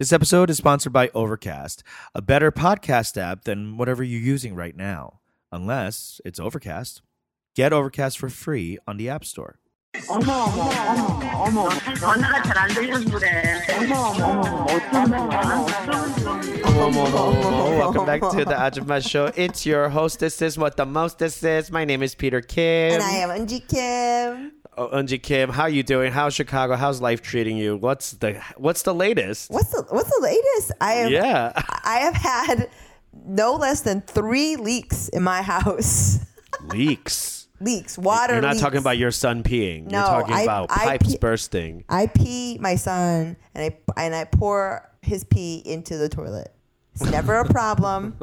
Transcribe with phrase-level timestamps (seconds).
[0.00, 1.82] This episode is sponsored by Overcast,
[2.14, 5.20] a better podcast app than whatever you're using right now,
[5.52, 7.02] unless it's Overcast.
[7.54, 9.58] Get Overcast for free on the App Store.
[10.08, 11.68] 어머 어머 어머 어머
[11.98, 15.20] 전화가 잘 안 들려서 그래 어머 어머 어머 어쩌면
[16.64, 20.86] 어머 어머 어머 welcome back to the Ajumma show it's your hostess is what the
[20.86, 25.22] most this is my name is Peter Kim and I am Eunji Kim Oh, Eunji
[25.22, 26.10] Kim, how you doing?
[26.10, 26.74] How's Chicago?
[26.74, 27.76] How's life treating you?
[27.76, 29.50] What's the What's the latest?
[29.50, 30.72] What's the What's the latest?
[30.80, 31.52] I have Yeah.
[31.84, 32.70] I have had
[33.26, 36.20] no less than three leaks in my house.
[36.68, 37.46] Leaks.
[37.60, 38.32] leaks, water.
[38.34, 38.62] You're not leaks.
[38.62, 39.82] talking about your son peeing.
[39.82, 41.84] You're No, talking I- about I pipes pee- bursting.
[41.90, 46.54] I pee my son and I and I pour his pee into the toilet.
[46.94, 48.16] It's never a problem.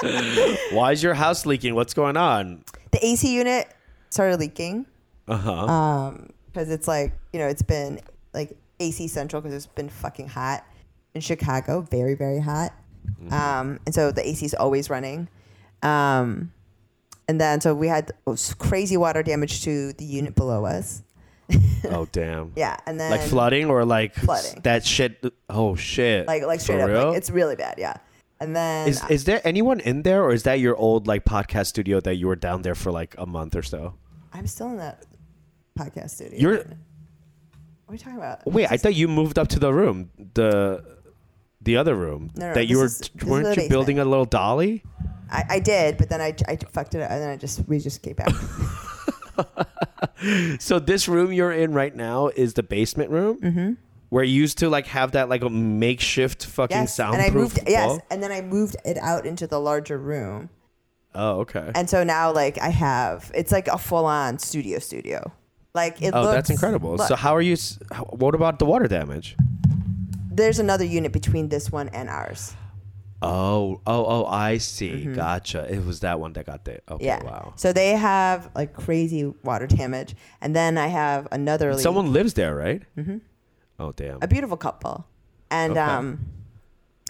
[0.72, 1.76] Why is your house leaking?
[1.76, 2.64] What's going on?
[2.90, 3.68] the AC unit
[4.10, 4.86] started leaking
[5.26, 5.52] Uh huh.
[5.66, 8.00] um because it's like you know it's been
[8.34, 10.64] like AC central because it's been fucking hot
[11.14, 12.72] in Chicago, very very hot.
[13.30, 15.28] Um, and so the AC is always running.
[15.82, 16.52] Um,
[17.26, 18.12] and then so we had
[18.58, 21.02] crazy water damage to the unit below us.
[21.86, 22.52] oh damn.
[22.56, 24.60] Yeah, and then Like flooding or like Flooding.
[24.62, 25.24] that shit.
[25.48, 26.26] Oh shit.
[26.26, 27.08] like like straight For up, real?
[27.08, 27.76] like it's really bad.
[27.78, 27.96] Yeah,
[28.40, 31.66] and then Is is there anyone in there, or is that your old like podcast
[31.66, 33.94] studio that you were down there for like a month or so?
[34.32, 35.04] I'm still in that
[35.78, 36.38] podcast studio.
[36.38, 36.66] You're what
[37.88, 38.46] are you talking about?
[38.46, 38.70] wait.
[38.70, 40.84] I thought you moved up to the room, the
[41.60, 44.84] the other room No, no, that you were is, weren't you building a little dolly?
[45.30, 47.80] I, I did, but then I, I fucked it up, and then I just we
[47.80, 48.32] just came back.
[50.58, 53.72] So this room you're in right now is the basement room, mm-hmm.
[54.10, 57.30] Where you used to like have that like a makeshift fucking yes, and soundproof.
[57.30, 60.50] I moved yes, and then I moved it out into the larger room,
[61.14, 61.70] Oh okay.
[61.74, 65.32] and so now like I have it's like a full on studio studio.
[65.74, 66.34] Like it Oh, looks.
[66.34, 66.96] that's incredible.
[66.96, 67.56] look, So how are you?
[68.10, 69.36] What about the water damage?
[70.30, 72.54] there's another unit between this one and ours.
[73.20, 74.26] Oh, oh, oh!
[74.26, 75.06] I see.
[75.06, 75.66] Gotcha.
[75.68, 76.80] It was that one that got there.
[76.88, 77.26] Okay, Mm-hmm.
[77.26, 77.30] Yeah.
[77.30, 77.52] wow.
[77.56, 81.76] So they have like crazy water damage, and then I have another.
[81.78, 82.82] Someone lives there, right?
[82.96, 83.18] Mm-hmm.
[83.78, 84.18] Oh, damn.
[84.22, 85.06] a beautiful couple,
[85.50, 85.80] and Okay.
[85.80, 86.26] um,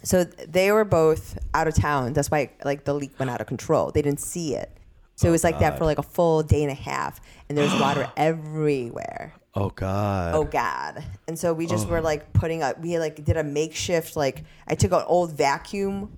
[0.02, 2.12] so they were both out of town.
[2.12, 3.90] That's why like the leak went out of control.
[3.90, 4.70] They didn't see it,
[5.16, 7.72] so it was like that for like a full day and a half, and there's
[7.80, 9.34] water everywhere.
[9.54, 10.34] Oh God.
[10.34, 11.02] Oh God!
[11.26, 12.78] And so we just were like putting up.
[12.80, 14.14] We like did a makeshift.
[14.14, 16.16] Like I took an old vacuum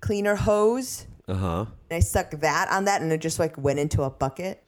[0.00, 1.64] cleaner hose Uh huh.
[1.90, 4.62] and I stuck that on that, and it just like went into a bucket.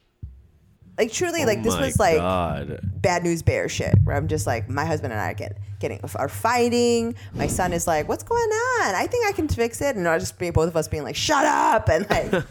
[0.99, 2.81] Like truly, like this oh my was like God.
[3.01, 6.29] bad news bear shit where I'm just like my husband and I get getting are
[6.29, 7.15] fighting.
[7.35, 8.95] My son is like, "What's going on?
[8.97, 11.15] I think I can fix it," and I just be both of us being like,
[11.15, 12.45] "Shut up!" and like,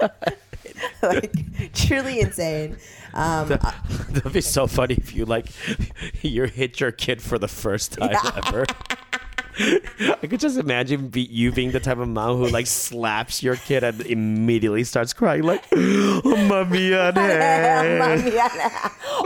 [1.02, 2.76] like truly insane.
[3.14, 5.46] Um, That'd be so funny if you like
[6.22, 8.66] you hit your kid for the first time ever.
[10.21, 13.55] I could just imagine be, you being the type of mom who like slaps your
[13.55, 18.63] kid and immediately starts crying like, "엄마 미안해." 엄마 미안해.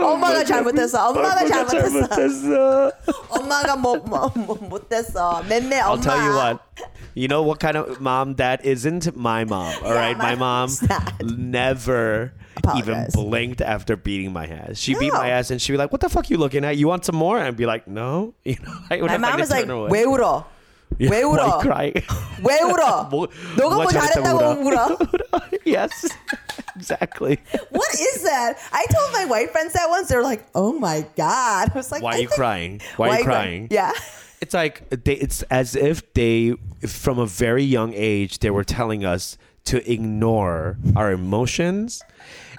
[0.00, 1.08] 엄마가 잘못했어.
[1.08, 2.06] 엄마가 잘못했어.
[2.08, 2.92] 잘못했어.
[3.30, 5.42] 엄마가 못, 못, 못, 못했어.
[5.48, 5.94] 맴매 엄마.
[5.94, 6.60] I'll tell you what.
[7.14, 9.14] You know what kind of mom that isn't?
[9.16, 9.74] My mom.
[9.82, 11.12] All Yeah, right, my my mom mom's not.
[11.24, 12.32] never
[12.76, 13.12] even Apologize.
[13.14, 14.78] blinked after beating my ass.
[14.78, 15.18] She beat No.
[15.20, 16.76] my ass and she'd be like, "What the fuck you looking at?
[16.76, 19.20] You want some more?" And I'd be like, "No." You know, I would My have
[19.20, 19.90] mom to is like, turn away.
[19.90, 20.44] 왜 울어?
[20.98, 21.46] Yeah, 왜 why 울어?
[21.46, 21.94] you crying?
[22.42, 23.10] 왜 울어?
[23.10, 25.60] 뭐- 너가 뭐 뭐가 잘했다고 잘했다고 울어?
[25.64, 25.92] yes,
[26.74, 27.38] exactly.
[27.70, 28.56] What is that?
[28.72, 30.08] I told my white friends that once.
[30.08, 32.80] They were like, "Oh my god!" I was like, Why I are you think- crying?
[32.96, 33.68] Why are you crying?
[33.70, 33.92] Yeah.
[34.43, 36.55] It's like uh, they, it's as if they,
[36.85, 42.03] from a very young age, they were telling us to ignore our emotions.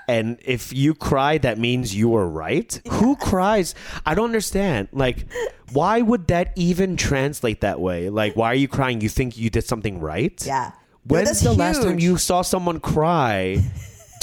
[0.09, 2.81] And if you cry, that means you were right.
[2.89, 3.75] Who cries?
[4.07, 4.89] I don't understand.
[4.93, 5.27] Like,
[5.73, 8.09] why would that even translate that way?
[8.09, 9.03] Like, why are you crying?
[9.03, 10.43] You think you did something right?
[10.47, 10.73] Yeah.
[11.07, 13.59] When's the last time you saw someone cry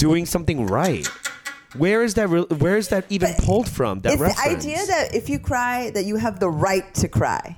[0.00, 1.08] doing something right?
[1.75, 2.29] Where is that?
[2.29, 3.99] Re- where is that even pulled from?
[3.99, 4.65] That It's the reference?
[4.65, 7.57] idea that if you cry, that you have the right to cry.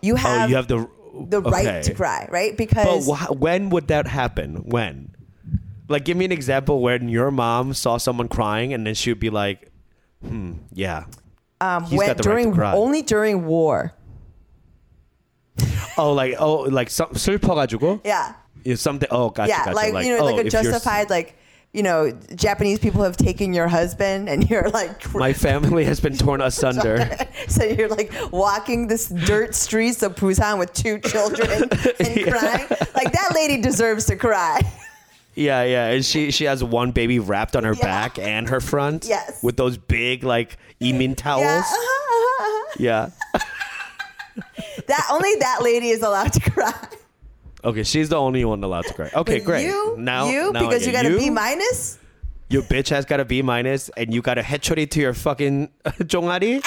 [0.00, 0.88] You oh, have, you have the
[1.28, 1.82] the right okay.
[1.82, 2.52] to cry, right?
[2.56, 4.64] But Because wh- when would that happen?
[4.64, 5.14] When?
[5.88, 9.18] Like, give me an example when your mom saw someone crying and then she would
[9.20, 9.68] be like,
[10.24, 11.04] "Hmm, yeah."
[11.60, 12.72] um, he's when, got the right to during cry.
[12.72, 13.92] only during war.
[15.98, 18.00] Oh, like oh, like some 슬퍼가지고.
[18.04, 18.32] Yeah.
[18.64, 19.08] Yeah, something.
[19.10, 19.76] Oh, gotcha, yeah, gotcha.
[19.76, 21.36] like, you know, oh, like a if you're s- justified, like
[21.75, 26.17] you know, Japanese people have taken your husband, and you're like, My family has been
[26.17, 27.17] torn asunder.
[27.49, 32.67] so you're like walking this dirt streets of Busan with two children and crying.
[32.95, 34.61] Like that lady deserves to cry.
[35.35, 35.87] Yeah, yeah.
[35.89, 37.81] And she she has one baby wrapped on her Yeah.
[37.83, 39.05] back and her front.
[39.05, 39.43] Yes.
[39.43, 41.43] With those big like emin towels.
[41.43, 41.59] Yeah.
[41.59, 43.09] uh-huh, Yeah.
[44.87, 46.73] that only that lady is allowed to cry.
[47.65, 49.09] Okay, she's the only one allowed to cry.
[49.13, 49.65] Okay, But great.
[49.65, 51.97] You, now, you, now because you got a B minus.
[52.49, 55.69] Your bitch has got a B minus, and you got a headshot to your fucking
[55.85, 56.63] Jongari.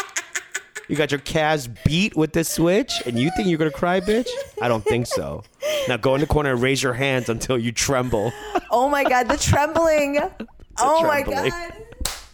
[0.88, 4.28] You got your Cavs beat with this switch, and you think you're gonna cry, bitch?
[4.60, 5.44] I don't think so.
[5.86, 8.30] Now go in the corner and raise your hands until you tremble.
[8.70, 10.18] Oh my god, the trembling.
[10.78, 11.50] oh my god.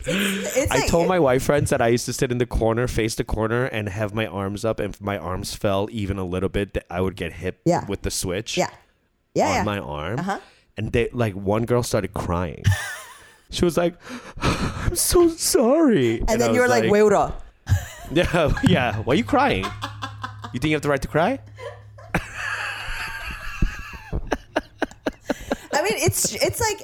[0.06, 2.46] It's, it's I like- told my white friends that I used to sit in the
[2.46, 4.78] corner, face the corner, and have my arms up.
[4.80, 7.86] And if my arms fell even a little bit, that I would get hit Yeah.
[7.86, 8.68] with the switch Yeah.
[9.34, 9.48] Yeah.
[9.48, 9.62] on yeah.
[9.64, 10.18] my arm.
[10.20, 10.40] Uh-huh.
[10.76, 12.64] And they like one girl started crying.
[13.50, 13.94] she was like,
[14.42, 17.32] "I'm so sorry." and I then you were was like, wait, wait,
[18.12, 18.96] Yeah, yeah.
[18.98, 19.64] Why are you crying?
[20.52, 21.38] You think you have the right to cry?
[25.72, 26.80] I mean, it's it's like,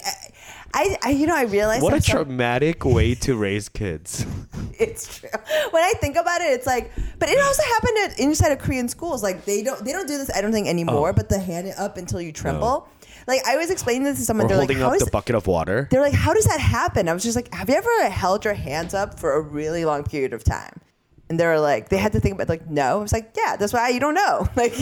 [0.72, 4.24] I, I you know I realized What a I'm so- traumatic way to raise kids.
[4.78, 5.28] it's true.
[5.70, 8.88] When I think about it, it's like, but it also happened at inside of Korean
[8.88, 9.22] schools.
[9.22, 10.30] Like they don't they don't do this.
[10.34, 11.10] I don't think anymore.
[11.10, 11.12] Oh.
[11.12, 12.88] But the hand it up until you tremble.
[13.26, 14.46] Like I was explaining this to someone.
[14.46, 15.88] Or they're holding like, up the bucket of water.
[15.90, 17.08] they're like, how does that happen?
[17.08, 20.04] I was just like, have you ever held your hands up for a really long
[20.04, 20.80] period of time?
[21.28, 22.98] And they were like, they had to think about like, no.
[22.98, 24.48] I was like, yeah, that's why you don't know.
[24.56, 24.74] Like,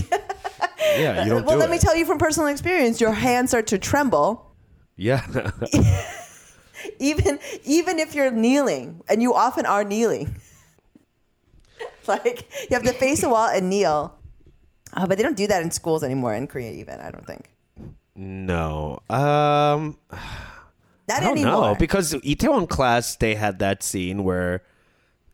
[0.97, 1.73] Yeah, you don't well, do let it.
[1.73, 4.48] me tell you from personal experience, your hands start to tremble
[4.99, 5.23] Yeah.
[6.99, 10.35] even even if you're kneeling, and you often are kneeling.
[12.07, 14.15] like you have to face a wall and kneel.
[14.93, 17.49] Uh, but they don't do that in schools anymore in Korea, even I don't think.
[18.17, 19.01] no.
[19.09, 19.97] Um
[21.09, 21.73] Not I don't anymore.
[21.73, 24.63] know because Itaewon class they had that scene where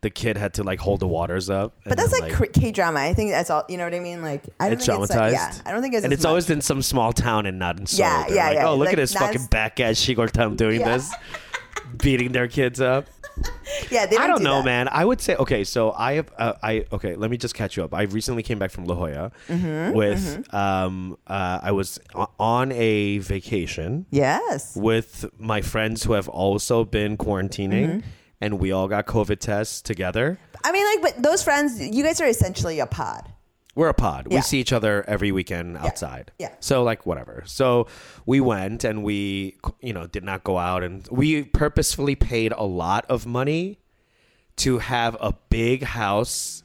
[0.05, 1.75] the kid had to like hold the waters up.
[1.85, 3.01] but that's like, K drama.
[3.01, 3.65] I think that's all.
[3.69, 4.23] You know what I mean?
[4.23, 5.03] Like I don't it's think traumatized.
[5.05, 5.55] it's like, yeah.
[5.67, 6.57] I don't think it's and it's always much.
[6.57, 8.07] in some small town and not in Seoul.
[8.07, 8.69] Yeah, They're yeah, like, yeah.
[8.69, 10.97] Oh, look Like, at this fucking back ass Shigortam doing Yeah.
[10.99, 11.13] this,
[11.97, 13.07] beating their kids up.
[13.91, 14.07] yeah.
[14.07, 14.65] They don't I don't do know, that.
[14.65, 14.89] man.
[14.89, 15.65] I would say okay.
[15.65, 17.17] So I have, uh, I okay.
[17.17, 17.93] Let me just catch you up.
[17.95, 21.99] I recently came back from La Jolla Mm-hmm, with, um, uh, I was
[22.39, 24.77] on a vacation Yes.
[24.77, 28.09] with my friends who have also been quarantining, Mm-hmm.
[28.41, 30.39] And we all got COVID tests together.
[30.65, 33.31] I mean, like, but those friends, you guys are essentially a pod.
[33.75, 34.29] We're a pod.
[34.31, 34.39] Yeah.
[34.39, 36.31] We see each other every weekend outside.
[36.39, 36.55] Yeah.
[36.61, 37.43] So like whatever.
[37.47, 37.89] So
[38.25, 42.63] we went and we you know did not go out and we purposefully paid a
[42.63, 43.81] lot of money
[44.57, 46.63] to have a big house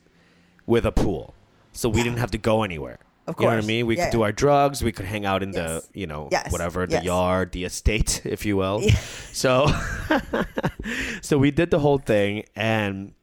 [0.67, 1.33] with a pool.
[1.73, 2.99] So we didn't have to go anywhere.
[3.29, 3.65] Of You know what I course.
[3.67, 3.85] mean?
[3.85, 4.83] We Yeah, could do our drugs.
[4.83, 5.87] We could hang out in Yes.
[5.87, 6.51] the, you know, Yes.
[6.51, 7.03] whatever, the Yes.
[7.03, 8.81] yard, the estate, if you will.
[9.31, 9.67] So,
[11.21, 13.13] so we did the whole thing, and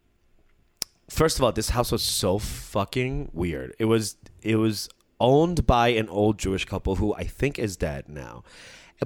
[1.10, 3.74] first of all, this house was so fucking weird.
[3.78, 4.88] It was it was
[5.20, 8.44] owned by an old Jewish couple who I think is dead now,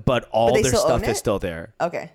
[0.05, 1.75] but all they their stuff is still there.
[1.81, 2.11] Okay.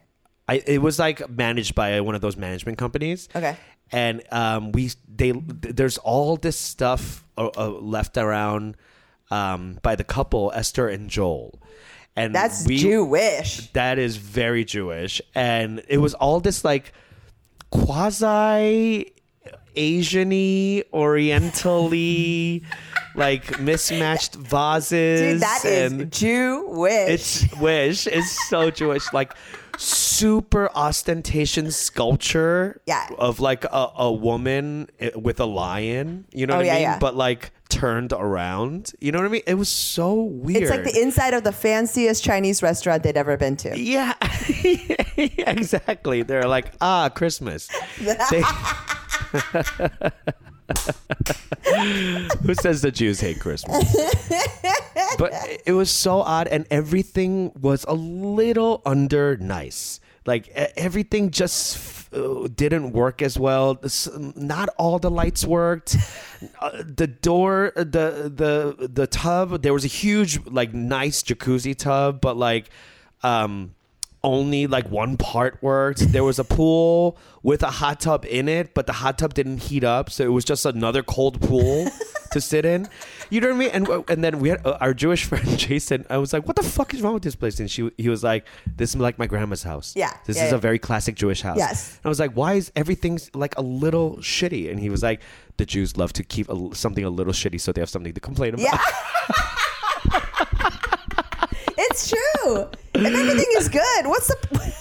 [0.47, 3.30] I it was like managed by one of those management companies.
[3.36, 3.57] Okay.
[3.92, 8.77] And um, we they there's all this stuff uh, uh, left around
[9.31, 11.59] um, by the couple Esther and Joel,
[12.15, 13.71] and That's we, Jewish.
[13.71, 16.94] That is very Jewish, and it was all this like
[17.69, 19.13] quasi
[19.75, 22.63] Asiany, Orientally,
[23.16, 25.33] like mismatched vases.
[25.33, 27.10] Dude, that is Jewish.
[27.10, 29.33] it's wish it's so Jewish, like
[29.77, 33.07] super ostentation sculpture Yeah.
[33.18, 36.25] of like a, a woman with a lion.
[36.33, 36.82] You know Oh, what yeah, I mean?
[36.84, 37.00] yeah.
[37.00, 38.94] But like turned around.
[39.01, 39.41] You know what I mean?
[39.46, 40.62] It was so weird.
[40.63, 43.77] It's like the inside of the fanciest Chinese restaurant they'd ever been to.
[43.77, 44.13] Yeah,
[45.17, 46.22] exactly.
[46.24, 47.67] They're like, ah, Christmas.
[48.00, 48.44] They-
[52.44, 53.96] Who says the Jews hate Christmas?
[55.17, 55.32] but
[55.65, 60.00] it was so odd, and everything was a little under nice.
[60.25, 63.79] Like everything just uh, didn't work as well.
[64.36, 65.98] Not all the lights worked.
[66.60, 69.62] Uh, the door, the the the tub.
[69.62, 72.70] There was a huge, like, nice jacuzzi tub, but like,
[73.22, 73.75] um,
[74.25, 76.00] only like one part worked.
[76.12, 79.60] There was a pool with a hot tub in it, but the hot tub didn't
[79.60, 81.88] heat up, so it was just another cold pool
[82.32, 82.89] to sit in.
[83.29, 83.70] You know what I mean?
[83.70, 86.05] And and then we had uh, our Jewish friend Jason.
[86.10, 88.24] I was like, "What the fuck is wrong with this place?" And she he was
[88.24, 89.94] like, "This is like my grandma's house.
[89.96, 90.58] Yeah, this yeah, is yeah.
[90.58, 91.98] a very classic Jewish house." Yes.
[91.98, 95.22] And I was like, "Why is everything like a little shitty?" And he was like,
[95.58, 98.20] "The Jews love to keep a, something a little shitty, so they have something to
[98.20, 98.82] complain about." Yeah.
[101.77, 102.70] it's true.
[102.96, 104.74] If everything is good, what's the?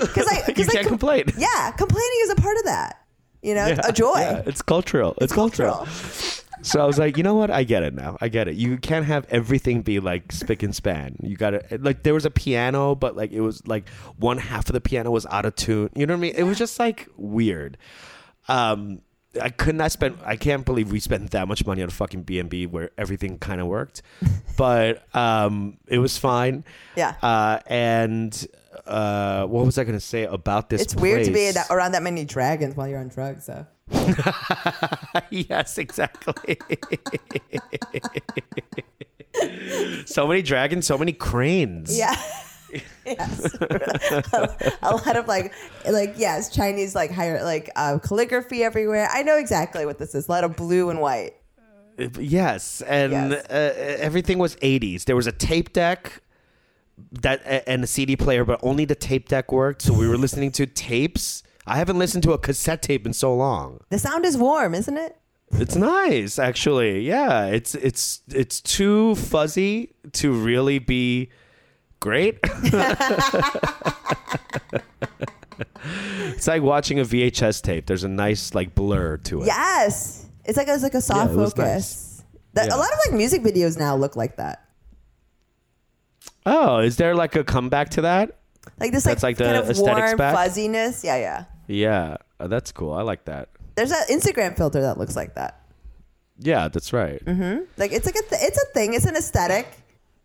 [0.00, 1.24] Because I, you cause can't like, complain.
[1.36, 2.96] Yeah, complaining is a part of that.
[3.42, 4.18] You know, Yeah, a joy.
[4.18, 5.14] yeah, it's cultural.
[5.20, 5.86] It's cultural.
[6.62, 7.50] So I was like, you know what?
[7.50, 8.18] I get it now.
[8.20, 8.56] I get it.
[8.56, 11.16] You can't have everything be like spick and span.
[11.22, 13.88] You got to like there was a piano, but like it was like
[14.18, 15.88] one half of the piano was out of tune.
[15.94, 16.34] You know what I mean?
[16.36, 17.78] It was just like weird.
[18.48, 19.00] Um,
[19.40, 20.18] I could not spend.
[20.24, 22.90] I can't believe we spent that much money on a fucking B and B where
[22.98, 24.02] everything kind of worked,
[24.56, 26.64] but um, it was fine.
[26.96, 27.14] Yeah.
[27.22, 28.46] Uh, and
[28.86, 30.82] uh, what was I going to say about this?
[30.82, 33.66] It's weird to be that, around that many dragons while you're on drugs, though.
[35.30, 36.58] yes, exactly.
[40.06, 41.96] so many dragons, so many cranes.
[41.96, 42.16] Yeah.
[43.06, 43.54] Yes.
[43.60, 45.52] a, a lot of like,
[45.90, 49.08] like yes, Chinese like higher like uh, calligraphy everywhere.
[49.10, 50.28] I know exactly what this is.
[50.28, 51.34] A lot of blue and white.
[52.18, 53.46] Yes, and Yes.
[53.46, 55.04] Uh, everything was 80s.
[55.04, 56.22] There was a tape deck
[57.12, 59.82] that and a CD player, but only the tape deck worked.
[59.82, 61.42] So we were listening to tapes.
[61.66, 63.80] I haven't listened to a cassette tape in so long.
[63.90, 65.16] The sound is warm, isn't it?
[65.52, 67.00] It's nice, actually.
[67.00, 71.30] Yeah, it's it's it's too fuzzy to really be
[72.00, 72.38] great.
[76.34, 77.86] it's like watching a VHS tape.
[77.86, 79.46] There's a nice like blur to it.
[79.46, 80.26] Yes.
[80.44, 81.66] It's like it's like a soft it was focus.
[81.66, 82.24] nice.
[82.54, 82.76] That, Yeah.
[82.76, 84.64] A lot of like music videos now look like that.
[86.46, 88.38] Oh, is there like a comeback to that?
[88.78, 90.34] Like this like, That's like the kind of aesthetics warm back?
[90.34, 91.04] fuzziness.
[91.04, 91.44] Yeah, yeah.
[91.66, 92.92] Yeah, uh, that's cool.
[92.92, 93.48] I like that.
[93.76, 95.60] There's that Instagram filter that looks like that.
[96.38, 97.24] Yeah, that's right.
[97.24, 97.64] Mm-hmm.
[97.76, 98.94] Like it's like a th- it's a thing.
[98.94, 99.68] It's an aesthetic.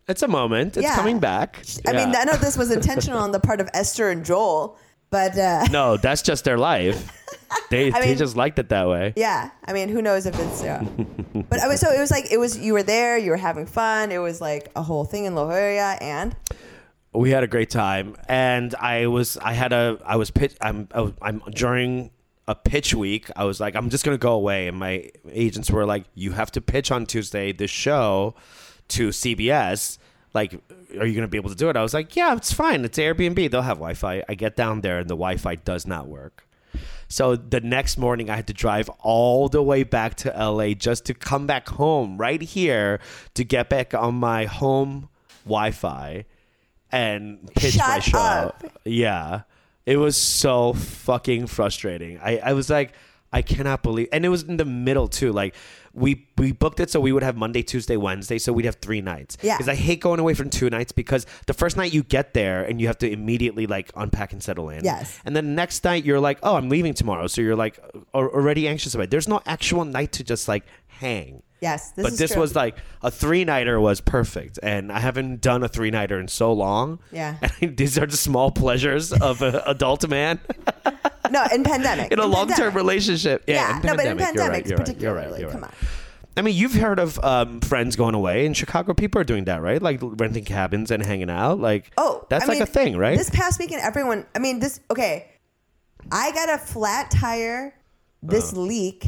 [0.08, 0.76] It's a moment.
[0.76, 0.94] It's Yeah.
[0.94, 1.62] coming back.
[1.86, 2.20] I mean, Yeah.
[2.20, 4.76] I know this was intentional on the part of Esther and Joel,
[5.10, 7.12] but uh, no, that's just their life.
[7.70, 9.12] They I they just liked it that way.
[9.16, 9.50] yeah.
[9.66, 10.82] I mean, who knows if it's yeah.
[11.48, 13.66] but I was so it was like it was you were there, you were having
[13.66, 14.12] fun.
[14.12, 16.36] It was like a whole thing in La Jolla, and
[17.12, 20.86] we had a great time and i was i had a i was pitch i'm
[20.92, 22.10] I was- i'm during
[22.46, 25.86] a pitch week i was like i'm just gonna go away and my agents were
[25.86, 28.34] like you have to pitch on tuesday this show
[28.88, 29.98] to cbs
[30.34, 30.60] like
[30.98, 32.98] are you gonna be able to do it i was like yeah it's fine it's
[32.98, 36.46] airbnb they'll have wi-fi i get down there and the wi-fi does not work
[37.08, 41.04] so the next morning, I had to drive all the way back to LA just
[41.06, 43.00] to come back home right here
[43.34, 45.08] to get back on my home
[45.44, 46.24] Wi Fi
[46.90, 48.18] and pitch my show.
[48.18, 48.64] up.
[48.84, 49.42] Yeah.
[49.84, 52.18] It was so fucking frustrating.
[52.18, 52.92] I, I was like,
[53.32, 55.32] I cannot believe and it was in the middle too.
[55.32, 55.54] Like
[55.96, 59.00] we we booked it so we would have Monday, Tuesday, Wednesday, so we'd have three
[59.00, 59.38] nights.
[59.42, 59.56] Yeah.
[59.56, 62.62] Because I hate going away from two nights because the first night you get there
[62.62, 64.84] and you have to immediately like unpack and settle in.
[64.84, 65.18] Yes.
[65.24, 67.26] And then next night you're like, oh, I'm leaving tomorrow.
[67.28, 67.80] So you're like
[68.14, 69.10] already anxious about it.
[69.10, 71.42] There's no actual night to just like hang.
[71.60, 72.40] yes, this but is this true.
[72.42, 74.58] was like a three nighter was perfect.
[74.62, 76.98] And I haven't done a three nighter in so long.
[77.10, 77.36] Yeah.
[77.62, 80.40] And these are the small pleasures of an adult man
[81.30, 83.44] no in pandemic in a long term relationship.
[83.46, 85.30] Yeah, in no, but in pandemic, you're right, pandemics you're right, particularly.
[85.32, 85.40] Right.
[85.40, 85.72] You're Come on.
[86.38, 88.92] I mean, you've heard of um, friends going away in Chicago.
[88.92, 89.80] People are doing that, right?
[89.80, 91.58] Like renting cabins and hanging out.
[91.60, 93.16] Like, Oh, that's I like mean, a thing, right?
[93.16, 94.26] This past weekend, everyone.
[94.34, 94.80] I mean, this.
[94.90, 95.28] Okay,
[96.12, 97.74] I got a flat tire.
[98.22, 98.60] This Uh-huh.
[98.62, 99.06] leak,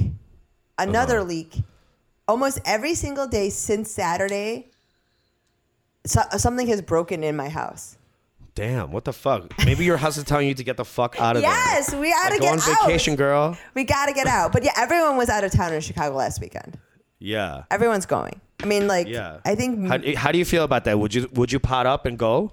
[0.79, 1.63] another leak,
[2.27, 4.69] almost every single day since Saturday.
[6.07, 7.98] So, something has broken in my house.
[8.59, 9.53] Damn, what the fuck?
[9.65, 12.01] Maybe your house is telling you to get the fuck out of Yes, there.
[12.01, 12.87] Yes, we gotta Like, get go on out.
[12.87, 13.57] vacation, girl.
[13.75, 14.51] We gotta get out.
[14.53, 16.77] But yeah, everyone was out of town in Chicago last weekend.
[17.21, 17.63] Yeah.
[17.71, 18.41] Everyone's going.
[18.61, 19.39] I mean, like, Yeah.
[19.45, 20.99] I think How, how do you feel about that?
[20.99, 22.53] Would you would you pot up and go?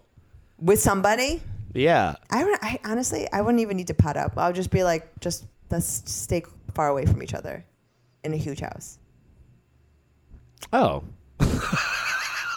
[0.60, 1.42] with somebody,
[1.74, 2.16] Yeah.
[2.30, 4.38] I, don't- I honestly, I wouldn't even need to pot up.
[4.38, 6.44] I'll just be like, just let's stay
[6.76, 7.66] far away from each other
[8.24, 9.00] in a huge house.
[10.72, 11.04] Oh.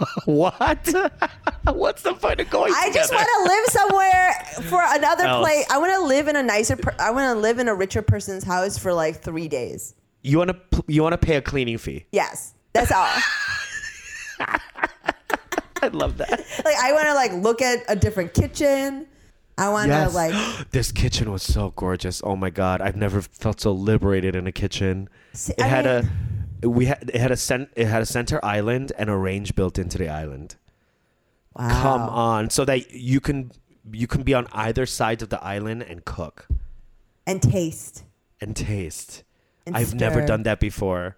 [0.25, 0.89] what?
[1.65, 2.73] What's the point of going?
[2.75, 4.33] I just want to live somewhere
[4.71, 5.45] for another Else.
[5.47, 5.67] place.
[5.71, 6.77] I want to live in a nicer.
[6.77, 9.95] Per- I want to live in a richer person's house for like three days.
[10.23, 12.05] You want to you want to pay a cleaning fee.
[12.13, 13.09] Yes, that's all.
[15.81, 16.31] I love that.
[16.65, 19.07] like I want to like look at a different kitchen.
[19.57, 20.15] I want to Yes.
[20.15, 20.71] like.
[20.71, 22.21] this kitchen was so gorgeous.
[22.25, 25.09] Oh my god, I've never felt so liberated in a kitchen.
[25.35, 26.11] See, it I had mean- a
[26.63, 29.79] we had it had a cent, it had a center island and a range built
[29.79, 30.57] into the island.
[31.55, 31.83] Wow.
[31.83, 33.53] Come on, so that you can
[33.91, 36.47] you can be on either side of the island and cook
[37.27, 38.05] And taste.
[38.41, 39.25] and taste.
[39.67, 41.17] And I've never done that before.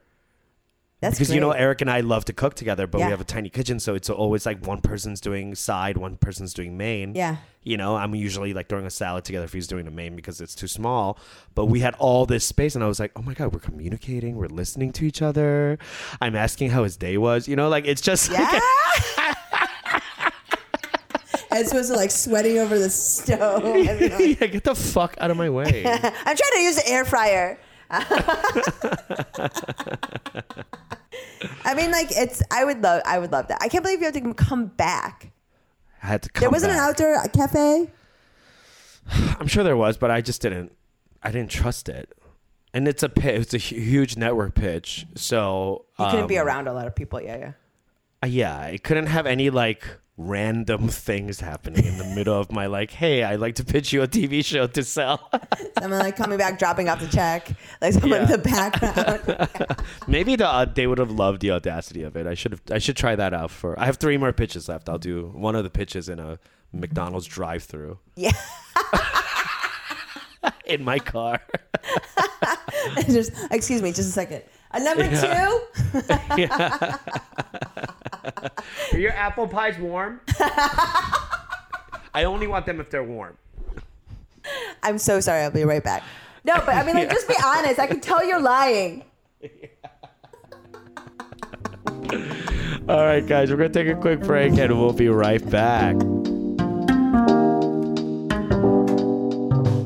[1.00, 1.52] That's because you know.
[1.52, 3.07] Eric and I love to cook together, but Yeah.
[3.07, 6.52] we have a tiny kitchen, so it's always like one person's doing side, one person's
[6.52, 7.14] doing main.
[7.14, 7.37] Yeah.
[7.62, 10.40] You know, I'm usually like throwing a salad together if he's doing the main because
[10.42, 11.19] it's too small.
[11.54, 14.37] But we had all this space, and I was like, oh my god, we're communicating,
[14.37, 15.78] we're listening to each other.
[16.21, 17.49] I'm asking how his day was.
[17.49, 18.40] You know, like it's just Yeah.
[18.50, 18.62] like
[21.52, 23.64] I'm supposed to like sweating over the stove.
[23.85, 25.85] yeah, get the fuck out of my way.
[25.87, 27.59] I'm trying to use the air fryer.
[31.65, 32.43] I mean, like it's.
[32.51, 33.03] I would love.
[33.05, 33.59] I would love that.
[33.61, 35.33] I can't believe you have to come back.
[36.03, 36.41] I had to come.
[36.41, 37.91] There wasn't an outdoor cafe.
[39.39, 40.73] I'm sure there was, but I just didn't.
[41.23, 42.13] I didn't trust it.
[42.73, 46.69] And it's a pi- it's a huge network pitch, so You couldn't be um, around
[46.69, 47.21] a lot of people.
[47.21, 47.53] Yeah, yeah.
[48.23, 49.83] Uh, yeah, I couldn't have any like
[50.19, 54.03] random things happening in the middle of my like, hey, I'd like to pitch you
[54.03, 55.31] a TV show to sell.
[55.81, 57.50] Someone like coming back, dropping off the check,
[57.81, 58.25] like someone Yeah.
[58.27, 59.85] in the background.
[60.07, 62.27] Maybe the uh, they would have loved the audacity of it.
[62.27, 63.79] I should have I should try that out for.
[63.81, 64.91] I have three more pitches left.
[64.91, 66.39] I'll do one of the pitches in a
[66.73, 68.31] McDonald's drive-through yeah.
[70.67, 71.41] in my car.
[73.09, 74.43] just excuse me, just a second.
[74.73, 75.61] Uh, number two.
[78.93, 80.21] Are your apple pies warm?
[82.12, 83.37] I only want them if they're warm.
[84.83, 85.43] I'm so sorry.
[85.43, 86.03] I'll be right back.
[86.45, 87.79] No, but I mean, like, just be honest.
[87.79, 89.05] I can tell you're lying.
[92.89, 95.95] All right, guys, we're gonna take a quick break and we'll be right back.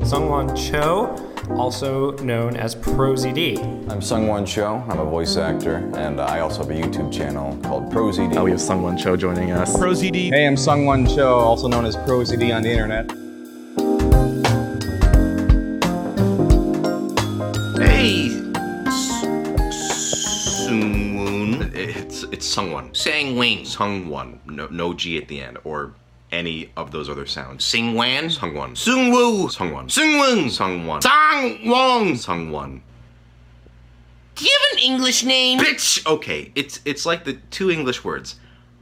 [0.04, 1.14] Sungwon Cho,
[1.50, 3.58] also known as ProZD.
[3.90, 4.84] I'm Sungwon Cho.
[4.88, 8.36] I'm a voice actor, and I also have a YouTube channel called ProZD.
[8.36, 9.76] Oh, we have Sungwon Cho joining us.
[9.76, 10.30] ProZD.
[10.30, 13.10] Hey, I'm Sungwon Cho, also known as ProZD on the internet.
[17.78, 18.28] Hey,
[20.66, 21.74] Sungwon.
[21.74, 22.92] It's it's Sungwon.
[22.92, 23.60] Sangwon.
[23.62, 24.38] Sungwon.
[24.46, 25.94] No no G at the end or
[26.34, 27.64] any of those other sounds.
[27.64, 28.24] Singwan.
[28.24, 28.72] Sungwon.
[28.72, 29.48] Sungwoo.
[29.48, 29.86] Sungwon.
[29.86, 30.50] Sungwon.
[30.50, 31.00] Sungwon.
[31.00, 32.12] Sangwon.
[32.16, 32.80] Sungwon.
[34.34, 35.60] Do you have an English name?
[35.60, 36.04] Bitch.
[36.06, 38.36] Okay, it's it's like the two English words.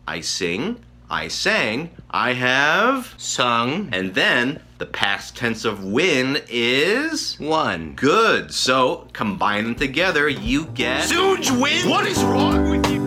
[0.09, 0.78] I sing.
[1.11, 1.90] I sang.
[2.11, 7.92] I have sung, and then the past tense of win is one.
[7.97, 8.54] Good.
[8.54, 11.90] So combine them together, you get Suge win.
[11.90, 13.01] What is wrong with you?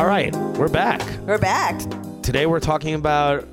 [0.00, 1.02] All right, we're back.
[1.26, 1.78] We're back.
[2.22, 3.46] Today we're talking about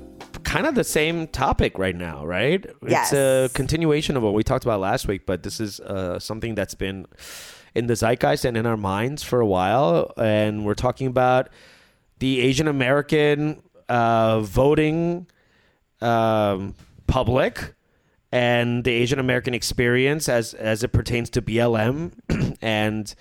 [0.44, 2.64] kind of the same topic right now, right?
[2.88, 3.12] Yes.
[3.12, 6.54] It's a continuation of what we talked about last week, but this is uh, something
[6.54, 7.04] that's been
[7.74, 10.10] in the zeitgeist and in our minds for a while.
[10.16, 11.50] And we're talking about
[12.18, 15.26] the Asian American uh, voting
[16.00, 16.74] um,
[17.06, 17.74] public
[18.32, 23.14] and the Asian American experience as as it pertains to BLM and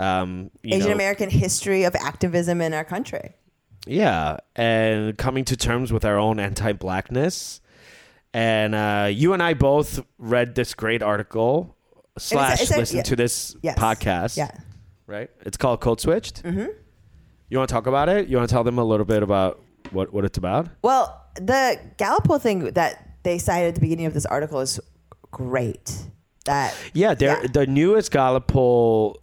[0.00, 3.34] um, you Asian know, American history of activism in our country.
[3.86, 7.60] yeah, and coming to terms with our own anti-blackness.
[8.32, 11.76] And uh, you and I both read this great article
[12.16, 13.02] slash it's a- listened yeah.
[13.02, 13.76] to this Yes.
[13.78, 14.36] podcast.
[14.36, 14.50] Yeah.
[15.06, 15.28] right.
[15.40, 16.42] It's called Code Switched.
[16.44, 16.66] Mm-hmm.
[17.48, 18.28] You want to talk about it?
[18.28, 19.60] You want to tell them a little bit about
[19.90, 20.68] what what it's about?
[20.82, 24.78] Well, the Gallup poll thing that they cited at the beginning of this article is
[25.32, 25.92] great.
[26.44, 27.48] That Yeah, they're, Yeah.
[27.52, 29.20] the newest Gallup poll.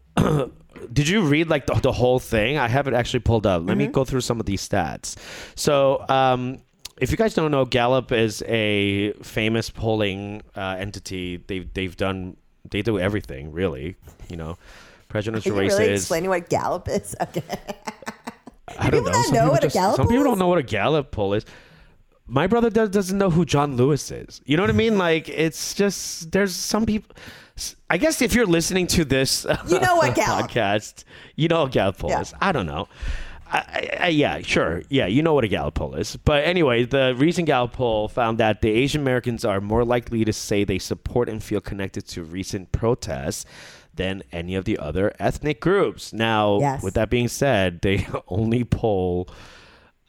[0.91, 2.57] Did you read like the, the whole thing?
[2.57, 3.61] I have it actually pulled up.
[3.61, 3.77] Let Mm-hmm.
[3.77, 5.15] me go through some of these stats.
[5.55, 6.59] So, um,
[6.99, 11.37] if you guys don't know, Gallup is a famous polling uh, entity.
[11.37, 12.37] They've they've done
[12.69, 13.95] they do everything really.
[14.29, 14.57] You know,
[15.07, 15.79] presidential Are you races.
[15.79, 17.15] really explaining what Gallup is?
[17.21, 17.41] Okay.
[18.79, 19.21] I don't people know.
[19.23, 21.45] Some know people just- Some people don't know what a Gallup poll is.
[22.27, 24.41] My brother does, doesn't know who John Lewis is.
[24.45, 24.97] You know what I mean?
[24.97, 27.15] Like it's just there's some people.
[27.89, 31.03] I guess if you're listening to this, You know what Gallup- podcast,
[31.35, 32.21] you know what Gallup poll Yeah.
[32.21, 32.33] is.
[32.41, 32.87] I don't know.
[33.49, 34.83] I, I, yeah, sure.
[34.89, 36.17] Yeah, you know what a Gallup poll is.
[36.17, 40.33] But anyway, the recent Gallup poll found that the Asian Americans are more likely to
[40.33, 43.45] say they support and feel connected to recent protests
[43.95, 46.11] than any of the other ethnic groups.
[46.11, 46.83] Now, Yes.
[46.83, 49.29] with that being said, they only poll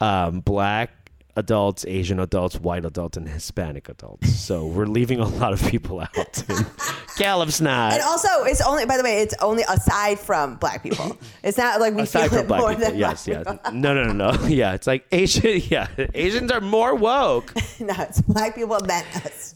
[0.01, 0.98] um, black
[1.39, 4.35] adults, Asian adults, white adults, and Hispanic adults.
[4.35, 6.43] So we're leaving a lot of people out.
[7.17, 7.93] Gallup's not.
[7.95, 11.17] and also, it's only by the way, it's only aside from black people.
[11.43, 13.73] It's not like we Aside feel it black more people, than yes, black yes.
[13.73, 14.47] No, no, no, no.
[14.49, 15.63] Yeah, it's like Asian.
[15.69, 17.55] Yeah, Asians are more woke.
[17.81, 19.55] no, it's black people than us.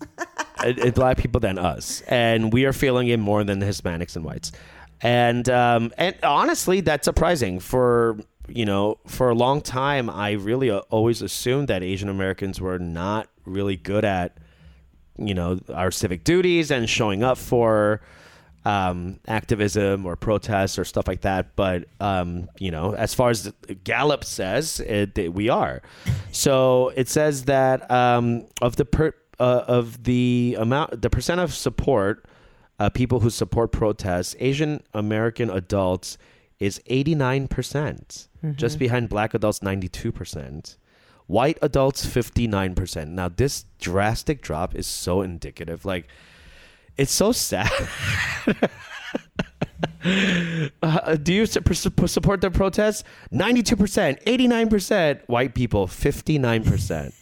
[0.63, 4.25] and black people than us, and we are feeling it more than the Hispanics and
[4.25, 4.53] whites.
[5.03, 7.59] And um, and honestly, that's surprising.
[7.59, 12.61] For you know, for a long time, I really uh, always assumed that Asian Americans
[12.61, 14.39] were not really good at
[15.19, 18.01] you know our civic duties and showing up for
[18.65, 21.57] um, activism or protests or stuff like that.
[21.57, 23.53] But um, you know, as far as
[23.85, 25.83] Gallup says, it, that we are.
[26.31, 31.53] So it says that um, of the per, uh, of the amount, the percent of
[31.53, 32.25] support,
[32.79, 36.19] uh, people who support protests, Asian American adults
[36.59, 40.77] is eighty nine percent, just behind Black adults ninety two percent.
[41.29, 43.09] White adults 59%.
[43.09, 46.07] Now this drastic drop is so indicative like
[46.99, 47.71] it's so sad.
[50.83, 53.05] Uh, do you su- su- support the protests?
[53.33, 55.21] 92%, 89%.
[55.29, 57.13] White people, 59%.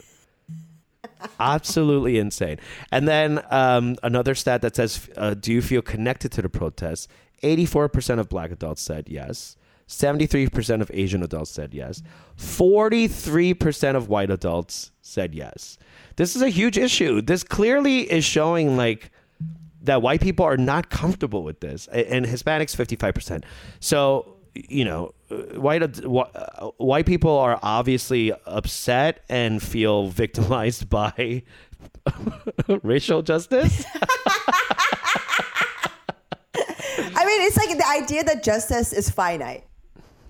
[1.39, 2.59] Absolutely insane.
[2.91, 7.07] And then um, another stat that says, uh, Do you feel connected to the protests?
[7.43, 9.55] 84% of black adults said yes.
[9.87, 12.01] 73% of Asian adults said yes.
[12.37, 15.77] 43% of white adults said yes.
[16.15, 17.21] This is a huge issue.
[17.21, 19.11] This clearly is showing like
[19.83, 23.43] that white people are not comfortable with this, and Hispanics 55%.
[23.79, 25.13] So, you know,
[25.55, 25.81] white
[26.77, 31.43] white people are obviously upset and feel victimized by
[32.83, 33.85] racial justice.
[37.13, 39.63] I mean, it's like the idea that justice is finite,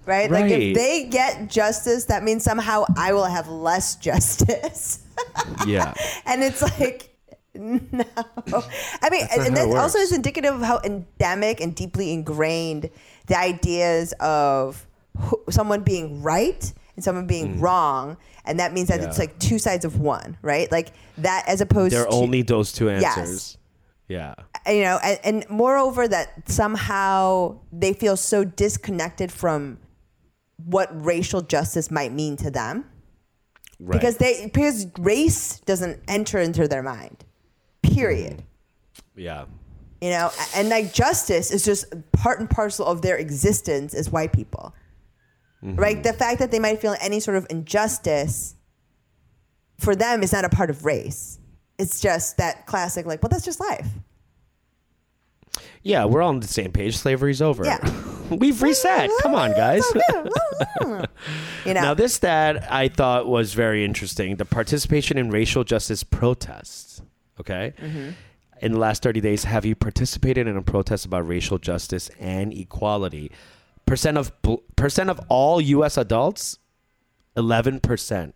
[0.05, 0.29] right?
[0.29, 4.99] Like if they get justice, that means somehow I will have less justice.
[5.65, 5.93] yeah.
[6.25, 7.10] and it's like
[7.53, 8.05] no
[9.01, 12.89] i mean and that also is indicative of how endemic and deeply ingrained
[13.27, 14.87] the ideas of
[15.17, 19.19] who, someone being right and someone being wrong and that means that it's Mm.
[19.19, 22.41] Like two sides of one right like that as opposed to There are to only
[22.41, 23.57] those two answers.
[24.07, 24.35] Yes.
[24.67, 24.73] Yeah.
[24.73, 29.77] you know and, and moreover that somehow they feel so disconnected from
[30.63, 32.85] what racial justice might mean to them
[33.79, 33.99] Right.
[33.99, 37.25] because they because race doesn't enter into their mind
[37.83, 38.43] period
[39.15, 39.45] yeah.
[40.01, 44.33] you know and like justice is just part and parcel of their existence as white
[44.33, 44.73] people
[45.63, 45.75] mm-hmm.
[45.79, 48.55] right the fact that they might feel any sort of injustice
[49.79, 51.39] for them is not a part of race
[51.77, 53.87] it's just that classic like well that's just life
[55.83, 56.97] Yeah, we're all on the same page.
[56.97, 57.65] Slavery's over.
[57.65, 57.79] Yeah.
[58.29, 59.09] We've reset.
[59.21, 59.83] Come on, guys.
[60.81, 61.05] you know
[61.65, 64.37] Now, this stat I thought was very interesting.
[64.37, 67.01] The participation in racial justice protests.
[67.41, 67.73] Okay.
[67.77, 68.09] Mm-hmm.
[68.61, 72.53] In the last 30 days, have you participated in a protest about racial justice and
[72.53, 73.31] equality?
[73.87, 74.31] Percent of
[74.75, 75.97] percent of all U.S.
[75.97, 76.59] adults,
[77.35, 78.33] 11%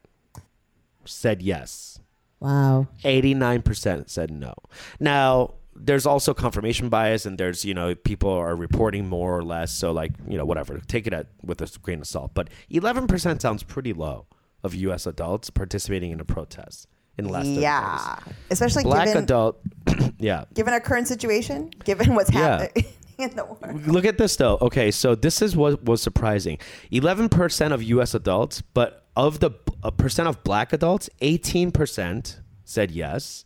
[1.05, 1.99] said yes.
[2.39, 4.55] wow 89% said no.
[4.99, 9.71] Now, there's also confirmation bias and there's, you know, people are reporting more or less.
[9.71, 10.81] So, like, you know, whatever.
[10.87, 12.31] Take it at, with a grain of salt.
[12.33, 14.25] But 11% sounds pretty low
[14.63, 15.05] of U.S.
[15.05, 18.19] adults participating in a protest in last 30 yeah
[18.51, 19.59] especially Black given adult,
[20.19, 20.45] yeah.
[20.53, 22.61] given our current situation given what's Yeah.
[22.63, 22.85] happening
[23.17, 24.57] in the world Look at this though.
[24.61, 26.57] Okay, so this is what was surprising.
[26.91, 28.13] Eleven percent of U.S.
[28.13, 29.51] adults, but of the
[29.83, 33.45] a percent of Black adults, eighteen percent said yes.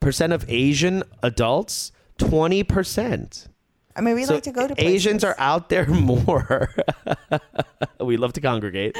[0.00, 3.46] Percent of Asian adults, twenty percent.
[3.96, 4.94] I mean we So like to go to places.
[5.06, 6.70] Asians are out there more.
[8.00, 8.96] we love to congregate.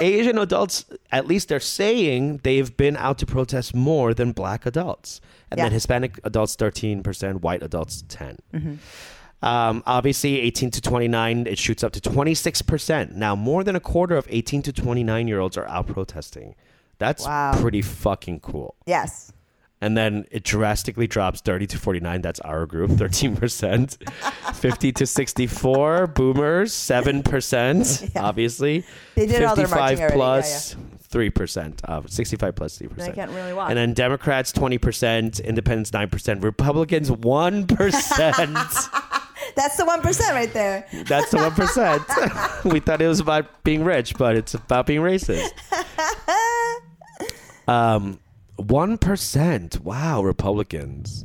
[0.00, 5.20] Asian adults, at least they're saying they've been out to protest more than black adults.
[5.50, 8.74] And then Hispanic adults, 13%, white adults, 10 Mm-hmm.
[9.44, 13.12] Um, obviously, 18 to 29, it shoots up to 26%.
[13.16, 16.54] Now, more than a quarter of 18 to 29 year olds are out protesting.
[16.98, 17.60] That's Wow.
[17.60, 18.76] pretty fucking cool.
[18.86, 19.32] yes
[19.82, 22.22] And then it drastically drops 30 to 49.
[22.22, 24.08] That's our group, 13%.
[24.54, 28.84] 50 to 64, boomers, 7%, obviously.
[29.16, 30.14] They did all their 55 marching already.
[30.14, 30.76] plus
[31.10, 31.80] 3%.
[31.84, 33.00] Uh, 65 plus 3%.
[33.02, 33.70] I can't really watch.
[33.70, 35.44] And then Democrats, 20%.
[35.44, 36.44] Independents, 9%.
[36.44, 37.66] Republicans, 1%.
[39.56, 42.72] that's the 1% right there That's the 1%.
[42.72, 45.50] we thought it was about being rich, but it's about being racist.
[47.66, 48.18] Um,
[48.58, 49.80] 1%.
[49.80, 51.24] Wow, Republicans.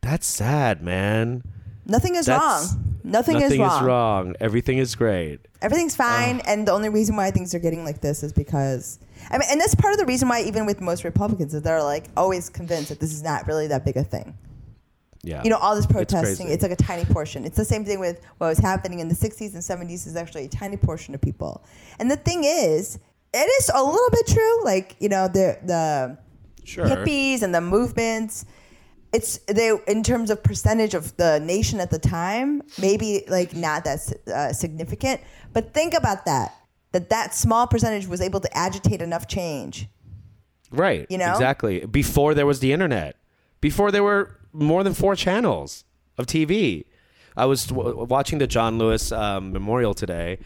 [0.00, 1.42] That's sad, man.
[1.86, 2.84] Nothing is That's- wrong.
[3.04, 4.34] Nothing, Nothing is wrong.
[4.38, 5.38] Everything is great.
[5.62, 6.04] Everything's uh.
[6.04, 8.98] fine, and the only reason why things are getting like this is because
[9.30, 11.82] I mean, and that's part of the reason why even with most Republicans, that they're
[11.82, 14.36] like always convinced that this is not really that big a thing.
[15.22, 15.42] Yeah.
[15.42, 16.52] You know, all this protesting, crazy.
[16.52, 17.44] it's, like a tiny portion.
[17.44, 20.44] It's the same thing with what was happening in the 60s and 70s is actually
[20.44, 21.64] a tiny portion of people.
[21.98, 22.98] And the thing is,
[23.34, 24.64] it is a little bit true.
[24.64, 26.18] Like, you know, the the
[26.68, 26.86] sure.
[26.86, 28.44] hippies and the movements
[29.12, 33.84] it's they in terms of percentage of the nation at the time maybe like not
[33.84, 34.00] that
[34.34, 35.20] uh, significant
[35.52, 36.54] but think about that
[36.92, 39.88] that that small percentage was able to agitate enough change
[40.70, 41.06] Right.
[41.08, 41.32] You know?
[41.32, 41.84] Exactly.
[41.86, 43.16] Before there was the internet,
[43.60, 45.84] before there were more than four channels
[46.16, 46.84] of TV.
[47.36, 50.38] I was w- watching the John Lewis um, memorial today.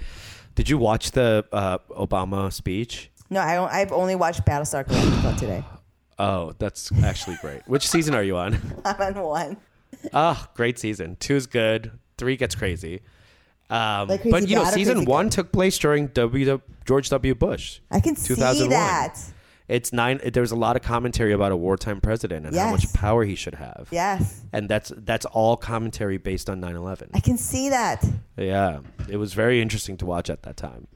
[0.54, 3.10] Did you watch the uh, Obama speech?
[3.30, 5.64] no I don't, i've only watched battlestar galactica today
[6.18, 7.62] Oh, that's actually great.
[7.66, 8.58] Which season are you on?
[8.84, 9.56] i'm on one
[10.12, 11.16] Oh, great season.
[11.16, 11.92] Two's good.
[12.18, 13.02] Three gets crazy.
[13.70, 15.32] Um, Like but you know, season one good?
[15.32, 16.60] took place during W.
[16.84, 17.34] George W.
[17.34, 17.80] Bush.
[17.90, 19.18] i can see that
[19.68, 20.20] It's nine.
[20.32, 23.54] There's a lot of commentary about a wartime president and how much power he should
[23.54, 23.88] have.
[23.90, 24.42] Yes.
[24.52, 27.10] and that's that's all commentary based on 9/11.
[27.14, 28.04] I can see that.
[28.36, 30.88] Yeah, it was very interesting to watch at that time.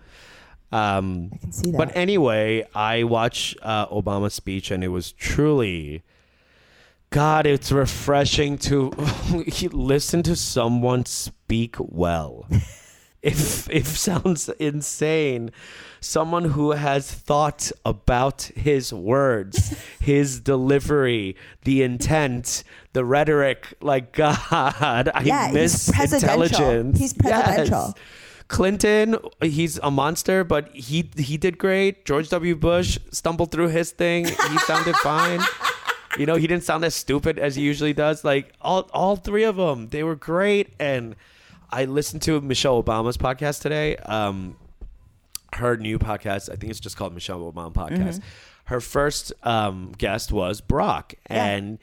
[0.72, 1.78] Um, I can see that.
[1.78, 6.02] but anyway, I watched uh, Obama's speech, and it was truly,
[7.10, 8.90] God, it's refreshing to
[9.72, 12.46] listen to someone speak well.
[13.22, 15.50] if if sounds insane,
[16.00, 23.72] someone who has thought about his words, his delivery, the intent, the rhetoric.
[23.80, 26.42] Like God, I Yeah, he's miss presidential.
[26.42, 26.98] intelligence.
[26.98, 27.94] He's presidential.
[27.96, 28.04] Yes.
[28.48, 32.04] Clinton, he's a monster, but he he did great.
[32.04, 32.54] George W.
[32.54, 34.26] Bush stumbled through his thing.
[34.26, 35.40] He sounded fine.
[36.18, 38.24] You know, he didn't sound as stupid as he usually does.
[38.24, 40.74] Like all all three of them, they were great.
[40.78, 41.16] And
[41.70, 43.96] I listened to Michelle Obama's podcast today.
[43.96, 44.56] Um,
[45.54, 48.20] her new podcast, I think it's just called Michelle Obama Podcast.
[48.64, 51.78] Her first um, guest was Barack, and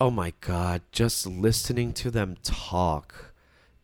[0.00, 3.23] oh my god, just listening to them talk.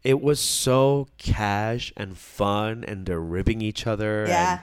[0.02, 4.24] It was so cash and fun, and they're ribbing each other.
[4.28, 4.52] Yeah.
[4.54, 4.62] And,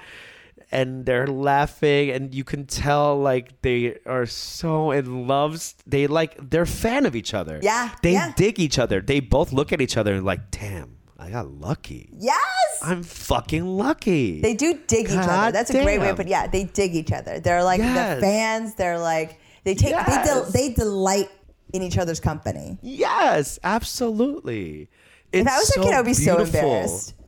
[0.69, 5.73] and they're laughing, and you can tell like they are so in love.
[5.85, 7.59] They like they're fan of each other.
[7.63, 8.33] Yeah, they yeah.
[8.35, 8.99] dig each other.
[8.99, 12.09] They both look at each other and like, damn, I got lucky.
[12.17, 12.35] Yes.
[12.81, 14.41] I'm fucking lucky.
[14.41, 15.25] They do dig each other.
[15.27, 16.15] God That's a great way to damn.
[16.17, 16.27] put.
[16.27, 17.39] Yeah, they dig each other.
[17.39, 18.15] They're like Yes.
[18.15, 18.73] the fans.
[18.75, 21.29] They're like they take they del- they delight
[21.73, 22.77] in each other's company.
[22.81, 24.89] Yes, absolutely.
[25.31, 27.13] If I was a kid, I would be so embarrassed.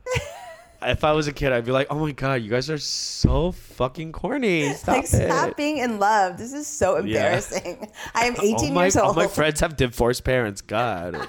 [0.82, 3.52] If I was a kid, I'd be like, "Oh my god, you guys are so
[3.52, 4.72] fucking corny!
[4.72, 6.38] Stop like it!" stop being in love.
[6.38, 7.90] This is so embarrassing.
[8.14, 9.08] I am 18 all my, years old.
[9.08, 10.62] all my friends have divorced parents.
[10.62, 11.28] God,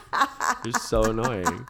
[0.63, 1.67] you're so annoying.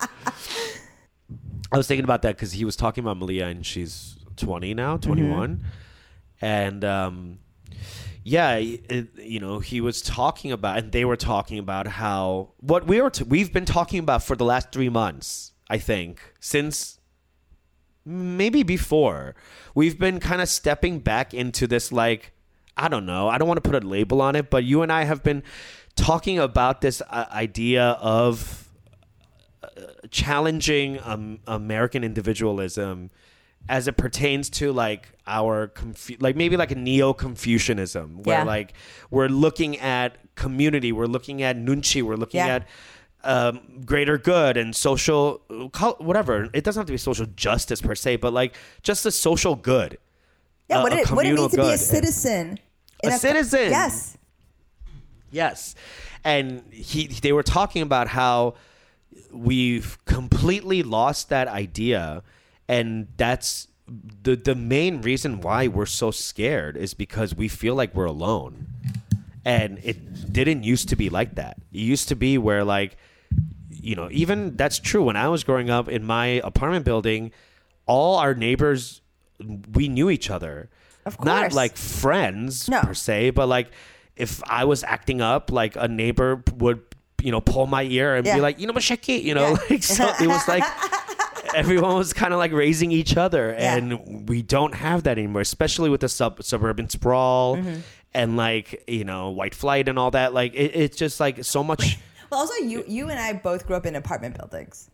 [1.71, 4.97] I was thinking about that because he was talking about Malia, and she's 20 now,
[4.97, 5.63] 21,
[6.39, 7.39] and um,
[8.23, 12.85] yeah, it, you know, he was talking about, and they were talking about how what
[12.85, 15.51] we were t- we've been talking about for the last three months.
[15.69, 16.99] I think since
[18.05, 19.35] maybe before
[19.75, 22.33] we've been kind of stepping back into this like
[22.75, 24.91] i don't know i don't want to put a label on it but you and
[24.91, 25.43] i have been
[25.95, 28.69] talking about this uh, idea of
[29.63, 29.67] uh,
[30.09, 33.11] challenging um, american individualism
[33.69, 38.43] as it pertains to like our confu- like maybe like a neo-confucianism where Yeah.
[38.43, 38.73] like
[39.09, 42.55] we're looking at community we're looking at nunchi we're looking Yeah.
[42.55, 42.67] at
[43.23, 45.41] um, greater good and social
[45.73, 49.11] call, whatever it doesn't have to be social justice per se but like just a
[49.11, 49.97] social good
[50.69, 52.59] yeah, a- what a it, what it means to be a citizen.
[53.03, 53.69] in A citizen.
[53.69, 54.17] Yes.
[55.31, 55.75] Yes,
[56.25, 58.55] and he they were talking about how
[59.31, 62.21] we've completely lost that idea,
[62.67, 63.67] and that's
[64.23, 68.67] the the main reason why we're so scared is because we feel like we're alone,
[69.45, 71.57] and it didn't used to be like that.
[71.73, 72.97] It used to be where like
[73.69, 77.31] you know even that's true when I was growing up in my apartment building,
[77.85, 79.01] all our neighbors
[79.73, 80.69] we knew each other.
[81.05, 81.25] Of course.
[81.25, 82.81] Not like friends No.
[82.81, 83.71] per se, but like
[84.15, 86.81] if I was acting up, like a neighbor would,
[87.23, 88.35] you know, pull my ear and Yeah.
[88.35, 89.57] be like, you know, Mashaki, you know, Yeah.
[89.71, 90.63] like so it was like
[91.55, 93.75] everyone was kind of like raising each other, Yeah.
[93.77, 97.79] and we don't have that anymore, especially with the sub suburban sprawl Mm-hmm.
[98.13, 100.33] and like you know white flight and all that.
[100.33, 101.97] Like it, it's just like so much.
[102.29, 104.89] Well, also you you and I both grew up in apartment buildings,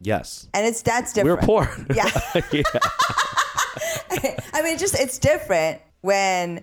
[0.00, 1.40] yes, and it's that's different.
[1.40, 1.70] We're poor.
[1.94, 2.10] Yeah.
[2.52, 2.62] yeah.
[4.54, 6.62] I mean, just it's different when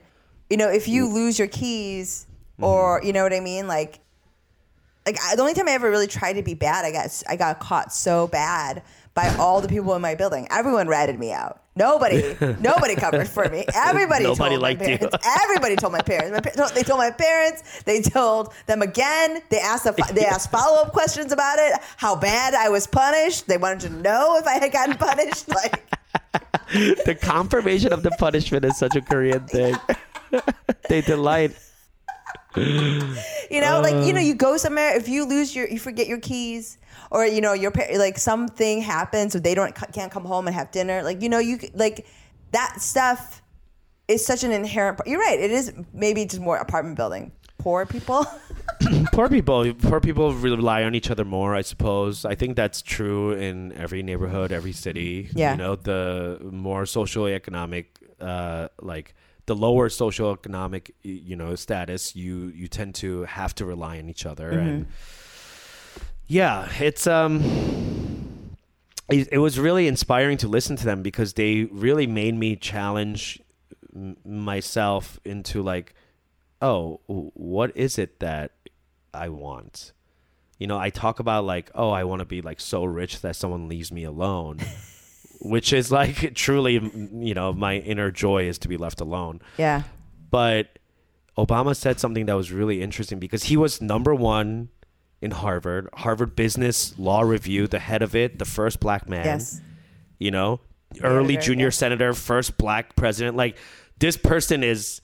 [0.50, 2.28] you know if you lose your keys
[2.62, 4.00] or you know what I mean, like.
[5.10, 7.36] Like I, the only time I ever really tried to be bad, I got I
[7.36, 8.84] got caught so bad
[9.16, 10.48] by all the people in my building.
[10.52, 11.64] Everyone ratted me out.
[11.76, 13.66] Nobody, nobody covered for me.
[13.74, 15.00] Everybody Nobody told my liked you.
[15.00, 15.28] parents.
[15.42, 16.56] Everybody told my parents.
[16.56, 17.82] My, they told my parents.
[17.86, 19.42] They told them again.
[19.50, 21.74] They asked a, they asked follow up questions about it.
[21.98, 23.48] How bad I was punished.
[23.48, 25.48] They wanted to know if I had gotten punished.
[26.72, 29.76] Like the confirmation of the punishment is such a Korean thing.
[30.88, 31.56] they delight.
[32.56, 34.96] You know, like you know, you go somewhere.
[34.96, 36.78] If you lose your, you forget your keys,
[37.12, 40.72] or you know, your like something happens, or they don't can't come home and have
[40.72, 41.04] dinner.
[41.04, 42.06] Like you know, you like
[42.52, 43.42] that stuff
[44.08, 44.98] is such an inherent.
[44.98, 45.40] part- You're right.
[45.40, 47.32] It is maybe just more apartment building.
[47.60, 48.26] Poor people.
[49.12, 53.34] poor people poor people rely on each other more i suppose i think that's true
[53.34, 55.52] in every neighborhood every city Yeah.
[55.52, 57.86] you know the more socially socioeconomic
[58.22, 59.16] uh like
[59.50, 64.26] the lower socioeconomic you know status you you tend to have to rely on each
[64.26, 64.86] other and
[66.28, 67.42] yeah it's um
[69.10, 73.42] it, it was really inspiring to listen to them because they really made me challenge
[73.96, 75.94] m- myself into like,
[76.62, 78.52] oh, what is it that
[79.14, 79.94] I want?
[80.60, 83.36] You know, I talk about like, oh, I want to be like so rich that
[83.36, 84.60] someone leaves me alone,
[85.40, 89.42] which is like truly, you know, my inner joy is to be left alone.
[89.58, 89.84] Yeah.
[90.32, 90.80] But
[91.38, 94.70] Obama said something that was really interesting because he was number one
[95.22, 99.60] in Harvard, Harvard Business Law Review, the head of it, the first black man Yes.
[100.18, 100.60] you know,
[101.04, 101.72] early editor, junior yeah.
[101.72, 103.36] senator, first black president.
[103.38, 103.58] Like
[104.00, 105.02] this person is,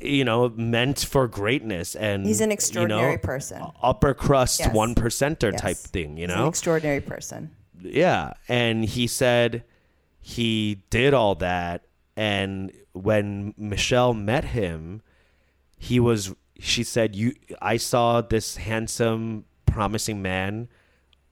[0.00, 3.62] you know, meant for greatness, and He's an you extraordinary know, person.
[3.82, 4.74] upper crust Yes.
[4.74, 5.60] one percenter Yes.
[5.60, 6.16] type thing.
[6.16, 7.50] You He's an know, extraordinary person.
[7.82, 8.34] Yeah.
[8.48, 9.64] And he said
[10.20, 11.84] he did all that,
[12.16, 15.02] and when Michelle met him,
[15.76, 16.34] he was.
[16.60, 20.68] She said, "You, I saw this handsome, promising man."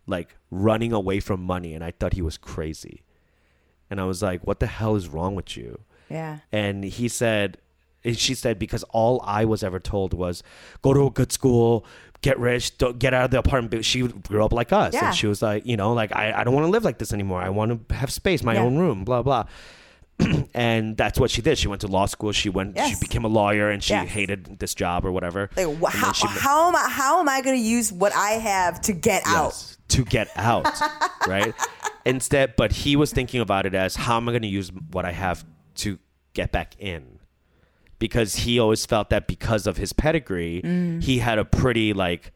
[0.07, 3.03] like running away from money and I thought he was crazy.
[3.91, 5.81] And I was like, what the hell is wrong with you?
[6.09, 6.39] Yeah.
[6.53, 7.59] And he said,
[8.05, 10.43] and she said, because all I was ever told was
[10.83, 11.85] go to a good school,
[12.27, 13.71] get rich, don't get out of the apartment.
[13.71, 14.93] But She grew up like us.
[14.95, 15.07] Yeah.
[15.09, 17.13] And she was like, you know, like, I, I don't want to live like this
[17.13, 17.41] anymore.
[17.41, 18.63] I want to have space, my Yeah.
[18.63, 19.45] own room, blah, blah.
[20.55, 21.59] and that's what she did.
[21.59, 22.33] She went to law school.
[22.33, 24.09] She went, she became a lawyer and she Yes.
[24.09, 25.51] hated this job or whatever.
[25.57, 26.89] Like, wh- how, she- how am I?
[26.89, 29.77] How am I going to use what I have to get out?
[29.89, 30.67] To get out,
[31.29, 31.55] right?
[32.05, 35.05] Instead, but he was thinking about it as how am I going to use what
[35.05, 35.45] I have
[35.77, 35.99] to
[36.35, 37.19] get back in?
[37.99, 41.03] Because he always felt that because of his pedigree, Mm.
[41.03, 42.33] he had a pretty like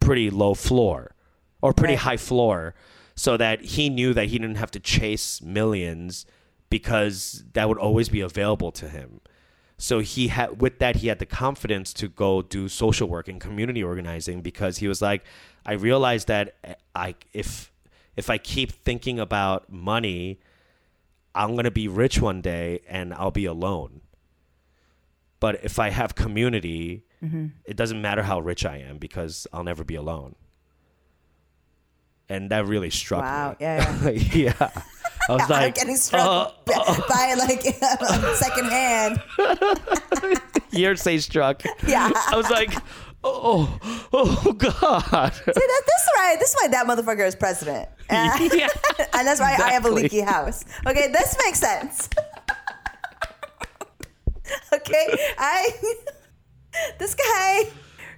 [0.00, 1.14] pretty low floor
[1.62, 2.00] or pretty Right.
[2.02, 2.74] high floor
[3.14, 6.26] so that he knew that he didn't have to chase millions
[6.70, 9.20] because that would always be available to him.
[9.76, 13.40] So he had with that he had the confidence to go do social work and
[13.40, 15.24] community organizing because he was like
[15.66, 16.56] I realized that
[16.94, 17.70] I if
[18.16, 20.38] if I keep thinking about money
[21.34, 24.00] I'm going to be rich one day and I'll be alone.
[25.44, 27.48] But if I have community, mm-hmm.
[27.66, 30.36] it doesn't matter how rich I am because I'll never be alone.
[32.30, 33.50] And that really struck Wow.
[33.50, 33.56] me.
[33.60, 34.10] Yeah.
[34.10, 34.10] yeah.
[34.32, 34.70] yeah.
[35.28, 36.64] I was I'm like, getting struck oh.
[36.64, 37.60] by by, like
[38.36, 39.22] second hand.
[40.70, 41.62] you're say struck.
[41.86, 42.10] Yeah.
[42.14, 42.72] I was like,
[43.22, 43.78] oh,
[44.14, 45.34] oh God.
[45.34, 46.36] See, that, this right.
[46.38, 47.90] This is why that motherfucker is president.
[48.10, 48.68] Yeah,
[49.12, 50.64] and that's why I have a leaky house.
[50.86, 52.08] Okay, this makes sense.
[54.72, 55.06] okay,
[55.38, 55.70] I
[56.98, 57.64] this guy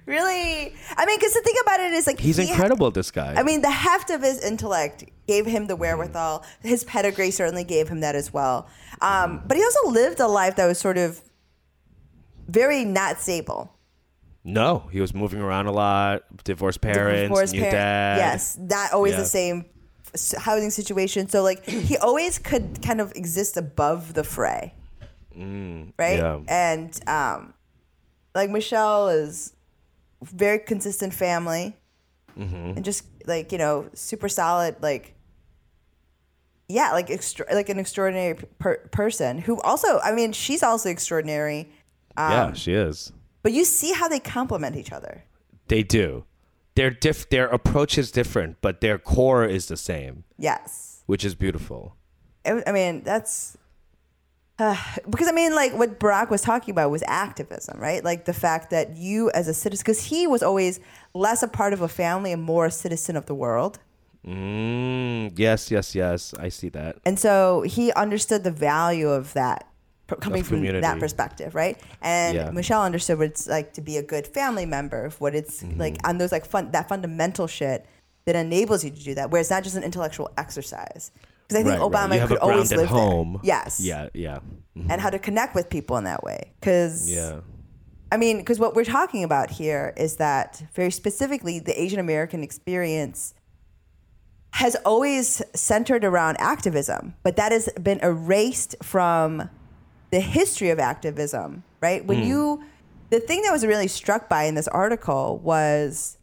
[0.05, 0.73] really.
[0.95, 3.33] I mean, because the thing about it is like He's he- incredible, this guy.
[3.35, 6.45] I mean, the heft of his intellect gave him the wherewithal.
[6.61, 8.67] His pedigree certainly gave him that as well.
[9.01, 11.21] Um, but he also lived a life that was sort of
[12.47, 13.73] very not stable.
[14.45, 18.17] no, he was moving around a lot, divorced parents, Divorced new dad.
[18.17, 19.19] Yes, not always Yeah.
[19.19, 19.65] the same
[20.37, 21.27] housing situation.
[21.27, 24.73] So like he always could kind of exist above the fray,
[25.37, 26.19] right?
[26.19, 26.47] Mm, yeah.
[26.47, 27.53] And um,
[28.35, 29.53] like Michelle is
[30.23, 31.75] very consistent family,
[32.37, 32.77] Mm-hmm.
[32.77, 34.75] and just like you know, super solid.
[34.81, 35.15] Like
[36.69, 41.69] yeah, like extra- like an extraordinary per- person who also, I mean, she's also extraordinary.
[42.17, 43.11] Um, yeah, she is.
[43.41, 45.23] But you see how they complement each other.
[45.67, 46.25] They do.
[46.75, 51.01] Their diff- their approach is different, but their core is the same, Yes.
[51.05, 51.95] which is beautiful.
[52.45, 53.57] I mean, that's
[54.59, 54.75] uh,
[55.09, 58.03] because I mean, like what Barack was talking about was activism, right?
[58.03, 60.79] Like the fact that you, as a citizen, because he was always
[61.13, 63.79] less a part of a family and more a citizen of the world.
[64.25, 66.33] Mm, yes, yes, yes.
[66.39, 66.97] I see that.
[67.05, 69.67] And so he understood the value of that
[70.21, 71.77] coming from that perspective, right?
[72.01, 72.49] And Yeah.
[72.51, 75.79] Michelle understood what it's like to be a good family member, of what it's Mm-hmm.
[75.79, 77.85] like on those like fun that fundamental shit
[78.25, 81.11] that enables you to do that, where it's not just an intellectual exercise.
[81.47, 82.09] Because I think Right, right.
[82.09, 83.33] Obama have could always live home.
[83.33, 83.41] there.
[83.43, 83.79] Yes.
[83.79, 84.39] Yeah, yeah,
[84.77, 84.87] Mhm.
[84.89, 86.51] And how to connect with people in that way.
[86.59, 87.39] Because yeah.
[88.11, 92.43] I mean, because what we're talking about here is that very specifically, the Asian American
[92.43, 93.33] experience
[94.53, 99.49] has always centered around activism, but that has been erased from
[100.11, 102.05] the history of activism, right?
[102.05, 102.63] When you,
[103.09, 106.17] the thing that was really struck by in this article was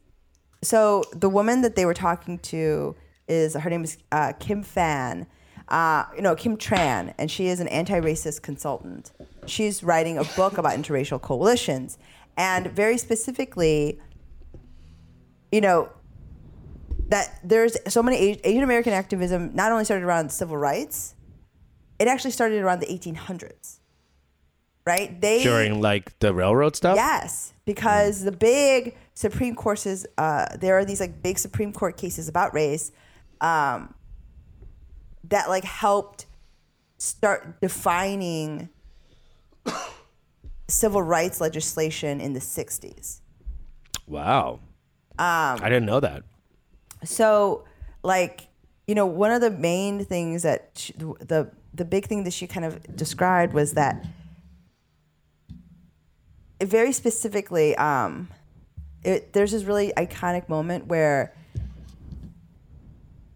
[0.63, 2.97] so the woman that they were talking to
[3.29, 5.27] is her name is uh, Kim Fan,
[5.69, 9.13] uh, you know Kim Tran, and she is an anti-racist consultant.
[9.47, 11.99] She's writing a book about interracial coalitions,
[12.37, 14.01] and very specifically,
[15.53, 15.89] you know,
[17.09, 21.15] that there's so many Asian American activism not only started around civil rights,
[21.99, 23.79] it actually started around the 1800s,
[24.87, 25.21] right?
[25.21, 26.97] They During like the railroad stuff.
[26.97, 32.29] Yes, because the big Supreme Courts, uh, there are these like big Supreme Court cases
[32.29, 32.91] about race
[33.41, 33.95] um,
[35.25, 36.27] that like helped
[36.99, 38.69] start defining
[40.69, 43.21] civil rights legislation in the 60s.
[44.07, 44.61] Wow.
[45.19, 46.25] Um, I didn't know that.
[47.05, 47.65] So,
[48.03, 48.49] like,
[48.87, 52.47] you know, one of the main things that she, the the big thing that she
[52.47, 54.07] kind of described was that
[56.63, 58.29] very specifically, um,
[59.03, 61.35] it, there's this really iconic moment where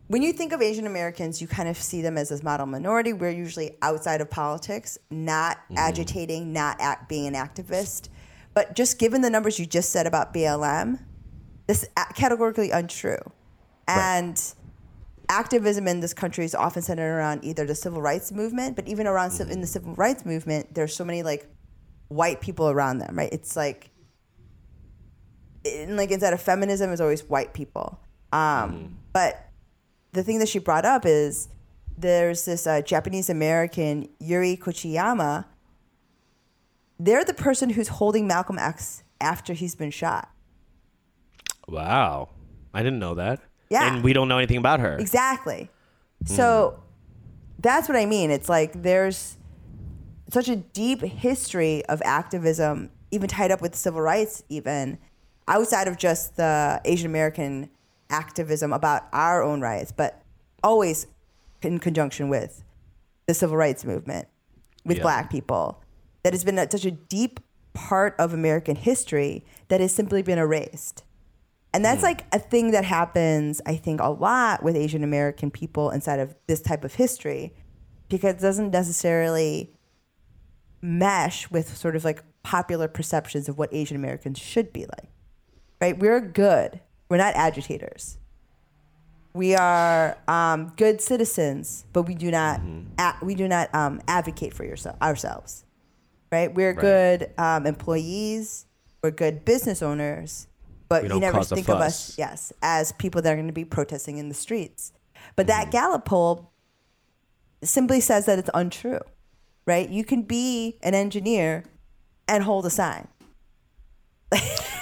[0.09, 3.13] when you think of Asian Americans, you kind of see them as this model minority.
[3.13, 5.79] We're usually outside of politics, not mm-hmm.
[5.79, 8.09] agitating, not act, being an activist.
[8.55, 10.99] But just given the numbers you just said about BLM,
[11.67, 13.19] this is categorically untrue.
[13.87, 14.43] And
[15.29, 19.07] activism in this country is often centered around either the civil rights movement, but even
[19.07, 19.73] around civ- in the mm-hmm.
[19.73, 21.47] civil rights movement, there's so many like
[22.09, 23.33] white people around them, right?
[23.33, 23.91] It's like
[25.65, 28.01] in, like inside of feminism is always white people.
[28.33, 28.87] Um, mm-hmm.
[29.13, 29.48] But
[30.13, 31.49] the thing that she brought up is
[31.97, 35.45] there's this uh, Japanese American Yuri Kochiyama.
[36.99, 40.31] They're the person who's holding Malcolm X after he's been shot.
[41.69, 42.31] Wow.
[42.73, 43.41] I didn't know that.
[43.71, 43.93] Yeah.
[43.93, 44.97] And we don't know anything about her.
[44.97, 45.71] Exactly.
[46.25, 46.81] So
[47.59, 48.31] that's what I mean.
[48.31, 49.37] It's like there's
[50.31, 54.99] such a deep history of activism, even tied up with civil rights, even
[55.47, 57.71] outside of just the Asian American
[58.11, 60.23] activism about our own rights, but
[60.63, 61.07] always
[61.63, 62.65] in conjunction with
[63.27, 64.29] the civil rights movement
[64.85, 65.03] with Yeah.
[65.03, 65.83] black people.
[66.23, 67.41] That has been such a deep
[67.75, 71.05] part of American history that has simply been erased.
[71.73, 72.07] And that's hmm.
[72.07, 76.35] like a thing that happens, I think, a lot with Asian American people inside of
[76.47, 77.55] this type of history
[78.09, 79.75] because it doesn't necessarily
[80.81, 85.11] mesh with sort of like popular perceptions of what Asian Americans should be like.
[85.81, 85.99] Right?
[85.99, 86.81] We're good.
[87.09, 88.19] We're not agitators.
[89.35, 92.61] We are um, good citizens, but we do not
[92.99, 95.65] a- we do not um, advocate for yourself ourselves.
[96.33, 96.53] Right?
[96.53, 98.67] We're good um, employees.
[99.03, 100.49] We're good business owners,
[100.89, 104.19] but you never think of us, yes, as people that are going to be protesting
[104.19, 104.93] in the streets.
[105.37, 105.61] But Mm-hmm.
[105.61, 106.51] that Gallup poll
[107.63, 109.01] simply says that it's untrue,
[109.67, 109.89] right?
[109.89, 111.65] You can be an engineer
[112.27, 113.09] and hold a sign.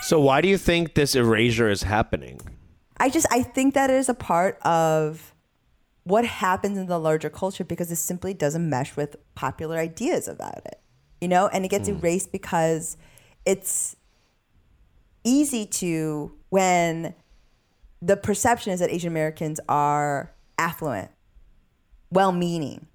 [0.06, 2.40] So why do you think this erasure is happening?
[2.96, 5.34] I just I think that it is a part of
[6.04, 10.58] what happens in the larger culture because it simply doesn't mesh with popular ideas about
[10.58, 10.78] it.
[11.20, 11.96] You know, and it gets hmm.
[11.96, 12.96] erased because
[13.44, 13.96] it's
[15.24, 17.12] easy to when
[18.00, 21.10] the perception is that Asian Americans are affluent,
[22.12, 22.86] well-meaning,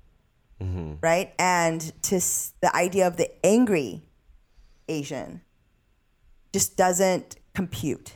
[0.62, 0.94] mm-hmm.
[1.02, 1.34] right?
[1.38, 4.04] And to s- the idea of the angry
[4.88, 5.42] Asian
[6.54, 8.14] just doesn't compute.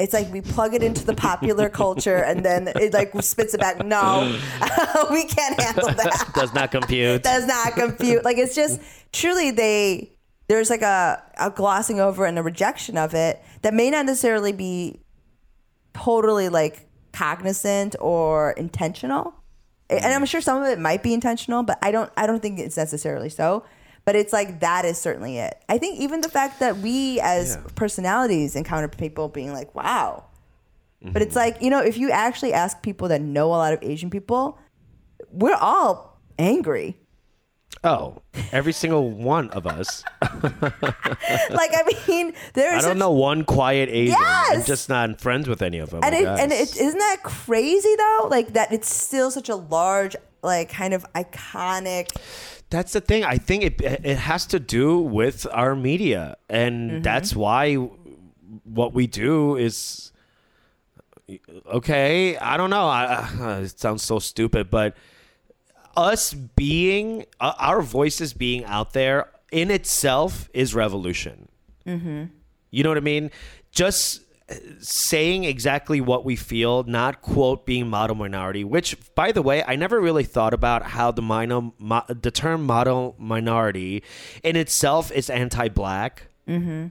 [0.00, 3.60] It's like we plug it into the popular culture and then it like spits it
[3.60, 3.84] back.
[3.84, 4.36] No,
[5.10, 6.30] we can't handle that.
[6.34, 7.22] Does not compute.
[7.22, 8.24] Does not compute.
[8.24, 8.80] Like it's just
[9.12, 10.10] truly they
[10.48, 14.52] there's like a, a glossing over and a rejection of it that may not necessarily
[14.52, 15.00] be
[15.94, 19.34] totally like cognizant or intentional.
[19.88, 22.58] And I'm sure some of it might be intentional, but I don't I don't think
[22.58, 23.64] it's necessarily so.
[24.04, 25.62] But it's like that is certainly it.
[25.68, 30.24] I think even the fact that we as personalities encounter people being like, wow.
[31.06, 31.38] But it's mm-hmm.
[31.38, 34.58] like, you know, if you actually ask people that know a lot of Asian people,
[35.30, 36.96] we're all angry.
[37.82, 40.02] oh, every single one of us.
[40.22, 44.16] like I mean, there's I don't such- know one quiet Asian.
[44.18, 44.66] I'm Yes!
[44.66, 46.00] just not friends with any of them.
[46.02, 48.28] and it and it isn't that crazy though?
[48.30, 52.08] Like that it's still such a large, like kind of iconic.
[52.74, 53.22] That's the thing.
[53.24, 57.02] I think it it has to do with our media, and Mm-hmm.
[57.02, 57.74] that's why
[58.78, 60.10] what we do is
[61.72, 62.36] okay.
[62.36, 62.86] I don't know.
[62.88, 63.04] I,
[63.40, 64.96] uh, it sounds so stupid, but
[65.96, 71.48] us being uh, our voices being out there in itself is revolution.
[71.86, 72.24] Mm-hmm.
[72.70, 73.30] You know what I mean?
[73.70, 74.22] Just
[74.80, 78.64] saying exactly what we feel, not quote being model minority.
[78.64, 82.64] Which, by the way, I never really thought about how the minor, mo, the term
[82.64, 84.02] model minority
[84.42, 86.88] in itself is anti-black Mm-hmm.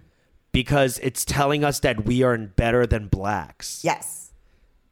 [0.52, 3.82] because it's telling us that we are better than blacks.
[3.84, 4.32] Yes,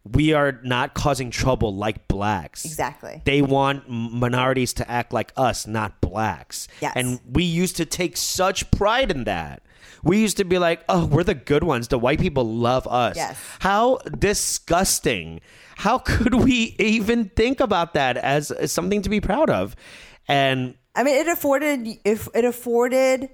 [0.03, 2.63] We are not causing trouble like blacks.
[2.65, 3.21] exactly.
[3.25, 6.67] They want minorities to act like us, not blacks.
[6.79, 6.93] Yes.
[6.95, 9.61] And we used to take such pride in that.
[10.03, 11.87] We used to be like, oh, we're the good ones.
[11.89, 13.15] The white people love us.
[13.15, 13.37] Yes.
[13.59, 15.41] How disgusting.
[15.77, 19.75] How could we even think about that as, as something to be proud of?
[20.27, 23.29] And I mean, it afforded if it afforded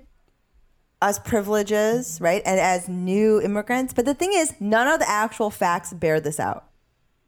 [1.01, 2.41] us privileges, right?
[2.45, 6.39] And as new immigrants, but the thing is, none of the actual facts bear this
[6.39, 6.65] out.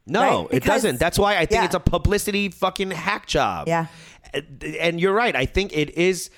[0.06, 0.54] no, Right?
[0.54, 0.98] it doesn't.
[0.98, 1.64] That's why I think Yeah.
[1.66, 3.68] it's a publicity fucking hack job.
[3.68, 3.86] Yeah.
[4.80, 5.36] And you're right.
[5.36, 6.30] I think it is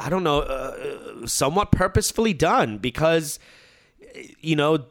[0.00, 3.38] I don't know, uh, somewhat purposefully done because,
[4.40, 4.86] you know,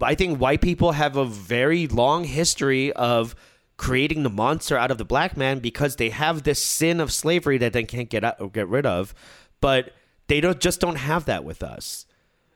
[0.00, 3.36] I think white people have a very long history of
[3.76, 7.58] creating the monster out of the black man because they have this sin of slavery
[7.58, 9.14] that they can't get out, get rid of,
[9.60, 9.92] but
[10.26, 12.06] they don't just don't have that with us.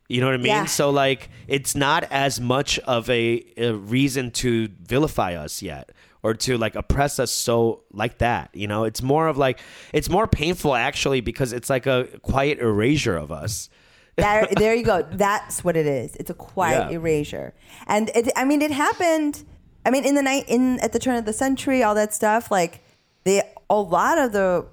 [0.08, 0.46] You know what I mean?
[0.46, 0.64] Yeah.
[0.66, 5.90] So like, it's not as much of a, a reason to vilify us yet,
[6.26, 8.50] or to like oppress us so like that.
[8.52, 9.60] You know, it's more of like
[9.92, 13.68] it's more painful actually because it's like a quiet erasure of us.
[14.18, 15.02] There, there you go.
[15.12, 16.16] That's what it is.
[16.16, 16.96] It's a quiet Yeah.
[16.96, 17.52] erasure,
[17.86, 19.44] and it, I mean, it happened.
[19.84, 22.50] I mean, in the night, in at the turn of the century, all that stuff.
[22.50, 22.82] Like,
[23.24, 24.64] the a lot of the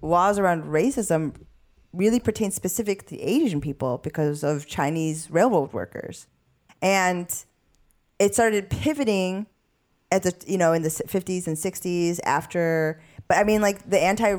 [0.00, 1.34] laws around racism
[1.92, 6.26] really pertain specific to Asian people because of Chinese railroad workers,
[6.80, 7.28] and
[8.18, 9.46] it started pivoting
[10.12, 13.00] at the you know in the 50s and 60s after.
[13.28, 14.36] But I mean, like the anti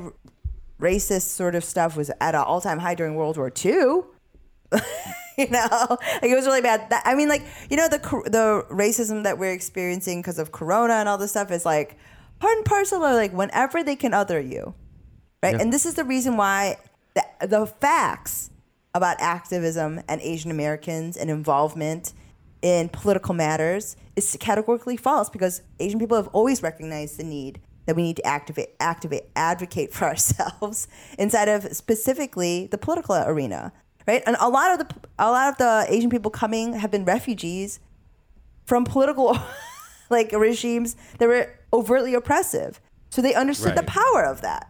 [0.79, 3.73] racist sort of stuff was at an all time high during World War II.
[5.37, 6.89] you know, like it was really bad.
[6.89, 10.95] That, I mean, like you know, the the racism that we're experiencing because of Corona
[10.95, 11.97] and all this stuff is like
[12.39, 14.73] part and parcel of like whenever they can other you,
[15.43, 15.59] right?
[15.59, 16.77] And this is the reason why
[17.13, 18.49] the, the facts
[18.93, 22.13] about activism and Asian Americans and involvement
[22.61, 27.95] in political matters is categorically false because Asian people have always recognized the need that
[27.95, 30.87] we need to activate, activate, advocate for ourselves
[31.17, 33.71] inside of specifically the political arena,
[34.07, 34.23] right?
[34.25, 37.79] And a lot of the a lot of the Asian people coming have been refugees
[38.65, 39.37] from political
[40.09, 44.69] like regimes that were overtly oppressive, so they understood the power of that.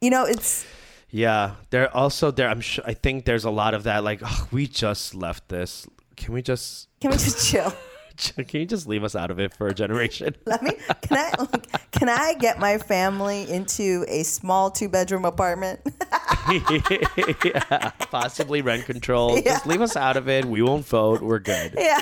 [0.00, 0.66] You know, it's
[1.10, 2.48] Yeah, there also there.
[2.48, 2.84] I'm sure.
[2.86, 4.02] I think there's a lot of that.
[4.02, 5.86] Like, "Ugh, we just left this.
[6.16, 6.88] Can we just?
[7.00, 7.72] can we just chill?
[8.36, 10.34] Can you just leave us out of it for a generation?
[10.46, 10.72] Let me.
[11.02, 11.32] Can I?
[11.38, 15.80] Like, can I get my family into a small two bedroom apartment?
[16.50, 19.40] yeah, possibly rent control.
[19.40, 20.44] Just leave us out of it.
[20.44, 21.20] We won't vote.
[21.22, 21.74] We're good.
[21.76, 22.00] yeah.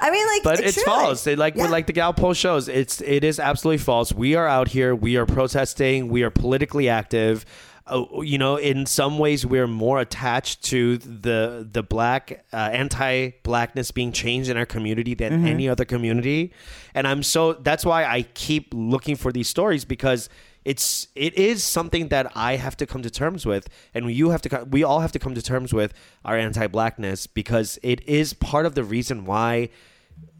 [0.00, 0.84] I mean, like, But it's truly.
[0.84, 1.26] false.
[1.26, 1.66] It, like Yeah.
[1.68, 4.12] like the Gallup poll shows, it's it is absolutely false.
[4.12, 4.94] We are out here.
[4.94, 6.08] We are protesting.
[6.08, 7.44] We are politically active.
[7.86, 13.90] Uh, you know, in some ways, we're more attached to the the black uh, anti-blackness
[13.90, 15.46] being changed in our community than Mm-hmm.
[15.46, 16.52] any other community.
[16.94, 20.28] And I'm so that's why I keep looking for these stories because
[20.64, 24.42] it's it is something that I have to come to terms with, and you have
[24.42, 25.92] to we all have to come to terms with
[26.24, 29.70] our anti-blackness because it is part of the reason why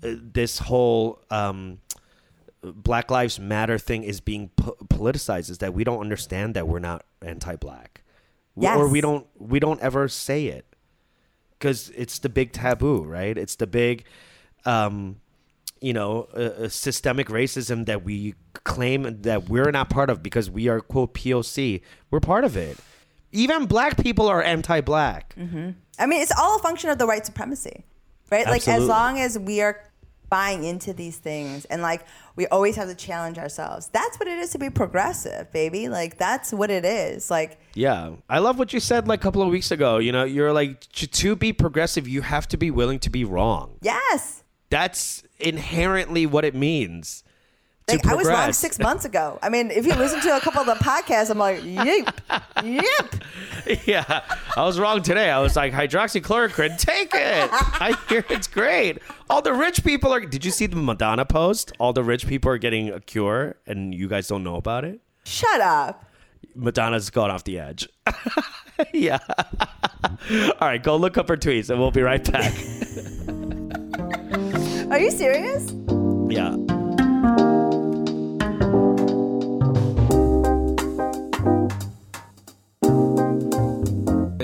[0.05, 1.79] uh, this whole um,
[2.63, 6.79] Black Lives Matter thing is being po- politicized is that we don't understand that we're
[6.79, 8.03] not anti-black,
[8.57, 10.67] W- or we don't we don't ever say it
[11.59, 13.37] because it's the big taboo, right?
[13.37, 14.05] It's the big,
[14.65, 15.17] um,
[15.81, 18.35] you know, uh, systemic racism that we
[18.65, 21.81] claim that we're not part of because we are quote POC.
[22.11, 22.79] We're part of it.
[23.33, 25.35] Even black people are anti-black.
[25.99, 27.85] I mean, it's all a function of the white supremacy,
[28.31, 28.47] right?
[28.47, 29.83] Like, as long as we are
[30.33, 32.07] buying into these things and like
[32.37, 35.91] we always have to challenge ourselves, that's what it is to be progressive, baby.
[35.91, 37.31] Like, that's what it is.
[37.31, 39.99] Like, Yeah, I love what you said like a couple of weeks ago.
[39.99, 43.25] You know, you're like to, to be progressive, you have to be willing to be
[43.27, 43.77] wrong.
[43.83, 44.43] yes.
[44.71, 47.25] That's inherently what it means.
[47.89, 49.39] Like, I was wrong six months ago.
[49.43, 52.21] I mean, if you listen to a couple of the podcasts, I'm like, yep,
[52.63, 53.15] yep.
[53.87, 54.23] yeah,
[54.57, 55.31] I was wrong today.
[55.31, 57.51] I was like hydroxychloroquine, take it.
[57.53, 58.99] I hear it's great.
[59.29, 60.21] All the rich people are.
[60.21, 61.73] Did you see the Madonna post?
[61.79, 65.01] All the rich people are getting a cure, and you guys don't know about it.
[65.25, 66.05] Shut up.
[66.55, 67.89] Madonna's gone off the edge.
[68.93, 69.19] yeah.
[69.31, 72.53] All right, go look up her tweets, and we'll be right back.
[74.91, 75.73] Are you serious?
[76.29, 76.57] Yeah.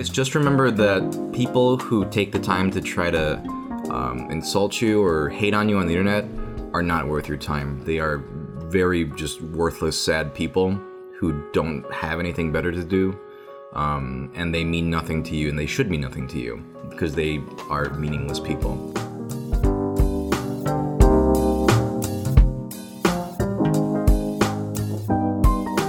[0.08, 3.36] Guys, just remember that people who take the time to try to
[3.90, 6.24] um, insult you or hate on you on the internet
[6.72, 7.84] are not worth your time.
[7.84, 8.18] They are
[8.68, 10.80] very just worthless, sad people
[11.18, 13.18] who don't have anything better to do.
[13.74, 17.14] Um, and they mean nothing to you, and they should mean nothing to you because
[17.14, 18.94] they are meaningless people.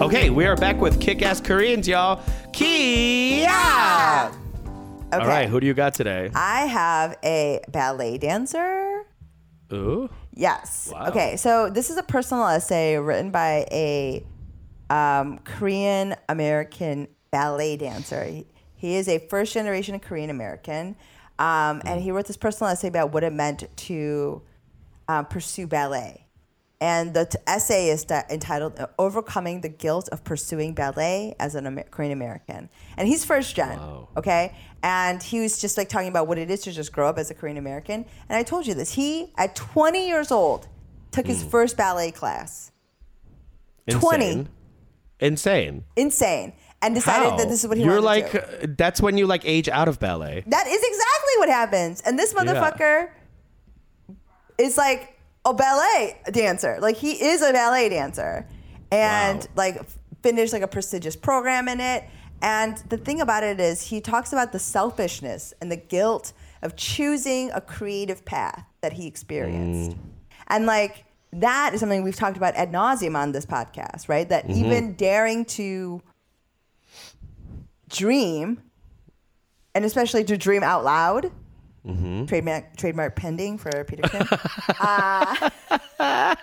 [0.02, 2.22] Okay, we are back with kick-ass Koreans, y'all.
[2.60, 3.48] Kia.
[3.48, 4.34] Okay.
[5.14, 6.30] All right, who do you got today?
[6.36, 9.06] I have a ballet dancer.
[9.72, 10.10] Ooh.
[10.34, 10.90] Yes.
[10.92, 11.08] Wow.
[11.08, 14.26] Okay, so this is a personal essay written by a
[14.90, 18.26] um, Korean American ballet dancer.
[18.26, 18.46] He,
[18.76, 20.98] he is a first generation Korean American,
[21.38, 24.42] um, and he wrote this personal essay about what it meant to
[25.08, 26.26] um, pursue ballet.
[26.82, 31.68] And the t- essay is sta- entitled "Overcoming the Guilt of Pursuing Ballet as an
[31.68, 33.80] Amer- Korean American." And he's first gen,
[34.18, 34.56] okay?
[34.82, 37.30] And he was just like talking about what it is to just grow up as
[37.30, 38.06] a Korean American.
[38.30, 38.94] And I told you this.
[38.94, 40.68] He, at 20 years old,
[41.12, 41.50] took his Hmm.
[41.50, 42.72] first ballet class.
[43.88, 44.00] Insane.
[44.02, 44.48] 20.
[45.20, 45.84] Insane.
[45.98, 46.54] Insane.
[46.82, 47.38] And decided How?
[47.38, 48.72] that this is what he You're wanted like, to do.
[48.72, 50.46] uh, that's when you like age out of ballet.
[50.48, 52.00] That is exactly what happens.
[52.02, 53.10] And this motherfucker
[54.58, 56.78] is like a ballet dancer.
[56.82, 58.48] Like he is a ballet dancer.
[58.92, 59.48] And Wow.
[59.56, 59.82] like
[60.22, 62.04] finished like a prestigious program in it.
[62.42, 66.76] And the thing about it is he talks about the selfishness and the guilt of
[66.76, 69.92] choosing a creative path that he experienced.
[69.92, 70.00] Mm.
[70.48, 74.28] And like that is something we've talked about ad nauseum on this podcast, right?
[74.28, 74.66] That mm-hmm.
[74.66, 76.02] even daring to
[77.90, 78.62] dream
[79.76, 81.32] and especially to dream out loud.
[81.86, 82.26] Mm-hmm.
[82.26, 84.28] Trademark, trademark pending for Peter Kim.
[84.80, 85.50] Uh,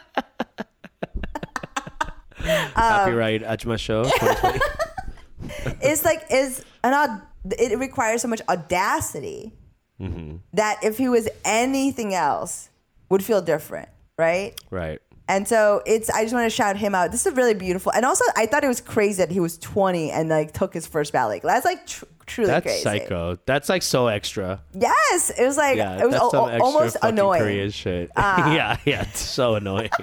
[2.75, 5.87] Copyright um, Ajma Show 2020.
[5.87, 7.23] is like is an aud-
[7.59, 9.53] it requires so much audacity
[10.01, 10.37] mm-hmm.
[10.53, 12.71] that if he was anything else
[13.09, 14.55] would feel different, right?
[14.71, 15.01] right.
[15.29, 17.11] And so it's I just want to shout him out.
[17.11, 17.93] This is really beautiful.
[17.93, 20.87] And also I thought it was crazy that he was 20 and like took his
[20.87, 21.41] first ballet.
[21.41, 21.65] class.
[21.65, 22.83] That's like tr- truly That's crazy.
[22.83, 23.39] psycho.
[23.47, 24.61] That's like so extra.
[24.73, 27.43] Yes, it was like Yeah, it was that's al- some al- extra almost annoying.
[27.43, 28.11] Korean shit.
[28.17, 28.53] Ah.
[28.55, 29.91] yeah, yeah, it's so annoying.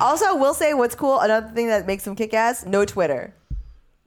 [0.00, 1.18] Also, I will say what's cool.
[1.20, 3.32] Another thing that makes him kick ass: no Twitter.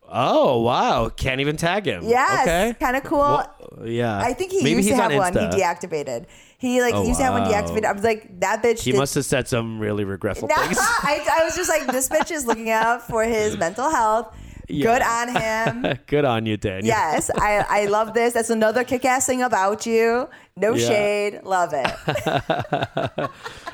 [0.08, 2.04] oh wow, can't even tag him.
[2.04, 2.76] Yes, Okay.
[2.80, 3.20] kind of cool.
[3.20, 3.56] Well,
[3.86, 4.20] yeah.
[4.20, 5.34] I think he Maybe used to have on one.
[5.34, 6.26] He deactivated.
[6.60, 7.86] He like Oh, used to have one deactivated.
[7.86, 8.82] I was like, that bitch.
[8.82, 10.78] He did- must have said some really regretful No, things.
[10.80, 14.36] I, I was just like, this bitch is looking out for his mental health.
[14.70, 16.00] Good on him.
[16.08, 16.86] Good on you, Daniel.
[16.86, 18.34] Yes, I, I love this.
[18.34, 20.30] That's another kick ass thing about you.
[20.56, 20.88] No Yeah.
[20.88, 21.44] shade.
[21.44, 21.92] Love it.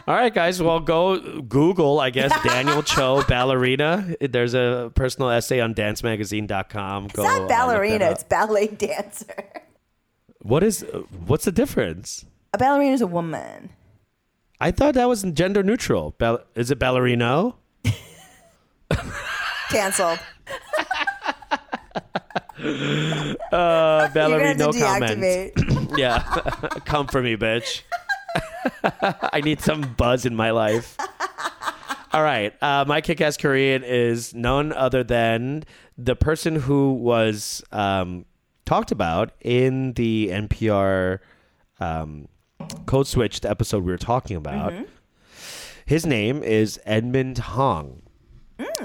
[0.08, 0.62] All right, guys.
[0.62, 4.16] Well, go Google, I guess, Daniel Cho ballerina.
[4.22, 7.06] There's a personal essay on dancemagazine.com.
[7.06, 9.52] It's Go, uh, not ballerina, it's ballet dancer.
[10.42, 10.86] What is?
[11.26, 12.24] What's the difference?
[12.54, 13.70] A ballerina is a woman.
[14.62, 16.12] I thought that was gender neutral.
[16.18, 17.56] Ball- is it ballerino?
[19.70, 20.20] Canceled.
[22.58, 25.52] Uh, You're gonna ballerina, have to no comment.
[25.98, 26.20] Yeah,
[26.86, 27.84] come for me, bitch.
[28.94, 30.98] I need some buzz in my life.
[32.12, 35.64] All right, uh, my kick-ass Korean is none other than
[35.98, 38.26] the person who was um,
[38.66, 41.20] talked about in the NPR
[41.80, 42.28] um,
[42.86, 44.74] Code Switched episode we were talking about.
[45.86, 48.02] His name is Edmond Hong.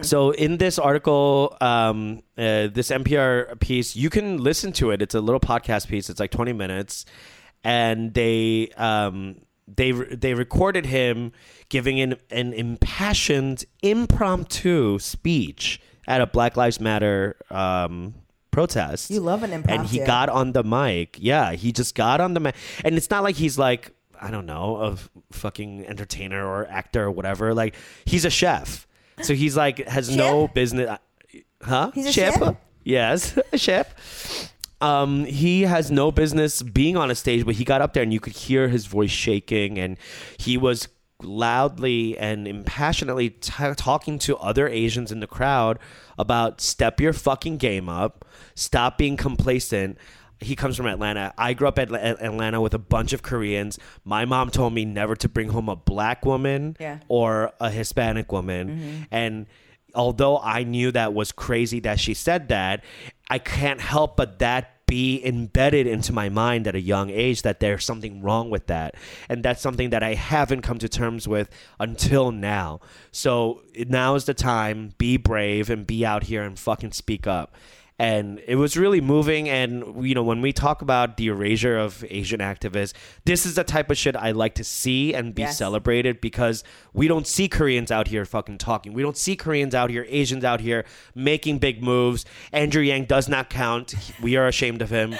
[0.02, 5.02] So in this article, um, uh, this NPR piece, you can listen to it.
[5.02, 6.08] It's a little podcast piece.
[6.08, 7.04] It's like 20 minutes,
[7.62, 11.32] and they um, they they recorded him
[11.68, 18.14] giving an, an impassioned, impromptu speech at a Black Lives Matter um,
[18.50, 19.10] protest.
[19.10, 19.80] You love an impromptu.
[19.82, 21.16] And he got on the mic.
[21.20, 22.54] Yeah, he just got on the mic,
[22.84, 24.96] and it's not like he's like I don't know a
[25.32, 27.54] fucking entertainer or actor or whatever.
[27.54, 28.86] Like he's a chef,
[29.22, 30.98] so he's like has no business.
[31.62, 31.90] Huh?
[31.94, 32.56] He's a chef?
[32.84, 34.52] Yes, a chef.
[34.80, 38.12] Um, he has no business being on a stage, but he got up there and
[38.12, 39.98] you could hear his voice shaking, and
[40.38, 40.88] he was
[41.22, 45.78] loudly and impassionately t- talking to other Asians in the crowd
[46.18, 49.98] about step your fucking game up, stop being complacent.
[50.40, 51.34] He comes from Atlanta.
[51.36, 53.78] I grew up at Atlanta with a bunch of Koreans.
[54.04, 57.00] My mom told me never to bring home a black woman Yeah.
[57.08, 58.68] or a Hispanic woman.
[58.68, 59.02] Mm-hmm.
[59.10, 59.46] And
[59.94, 62.82] although I knew that was crazy that she said that,
[63.28, 67.60] I can't help but that be embedded into my mind at a young age that
[67.60, 68.96] there's something wrong with that.
[69.28, 72.80] And that's something that I haven't come to terms with until now.
[73.12, 77.54] So now is the time, be brave and be out here and fucking speak up
[78.00, 79.48] and it was really moving.
[79.48, 82.94] And you know when we talk about the erasure of asian activists
[83.26, 85.58] this is the type of shit i like to see and be Yes.
[85.58, 88.92] celebrated because we don't see koreans out here fucking talking.
[88.94, 90.84] We don't see koreans out here asians out here
[91.14, 92.24] making big moves.
[92.52, 93.94] Andrew yang does not count.
[94.22, 95.14] We are ashamed of him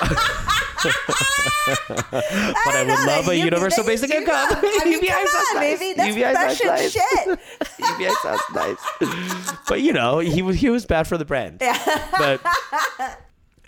[1.98, 5.54] but i would love a You- universal you- basic income I mean, UBI sounds on,
[5.56, 5.78] nice.
[5.78, 5.94] baby.
[5.96, 6.92] That's UBI sounds nice.
[6.92, 7.38] shit.
[7.78, 9.58] UBI sounds nice.
[9.68, 11.58] But you know, he was he was bad for the brand.
[12.18, 12.40] But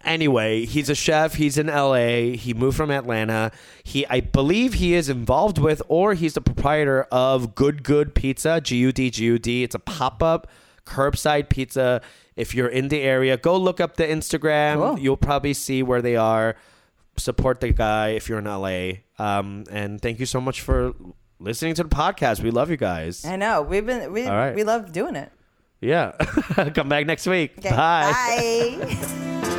[0.04, 1.34] anyway, he's a chef.
[1.34, 2.34] He's in LA.
[2.36, 3.52] He moved from Atlanta.
[3.84, 8.60] He I believe he is involved with or he's the proprietor of Gud Gud Pizza,
[8.60, 9.62] G U D G U D.
[9.62, 10.48] It's a pop-up
[10.86, 12.00] curbside pizza.
[12.36, 14.76] If you're in the area, go look up the Instagram.
[14.76, 14.98] Cool.
[14.98, 16.56] You'll probably see where they are.
[17.16, 19.02] Support the guy if you're in LA.
[19.18, 20.92] Um, and thank you so much for
[21.38, 22.42] listening to the podcast.
[22.42, 23.24] We love you guys.
[23.24, 24.54] I know we've been we All right.
[24.54, 25.30] we love doing it.
[25.80, 26.12] Yeah.
[26.74, 27.58] Come back next week.
[27.58, 28.78] Okay, Bye.
[28.80, 29.58] bye.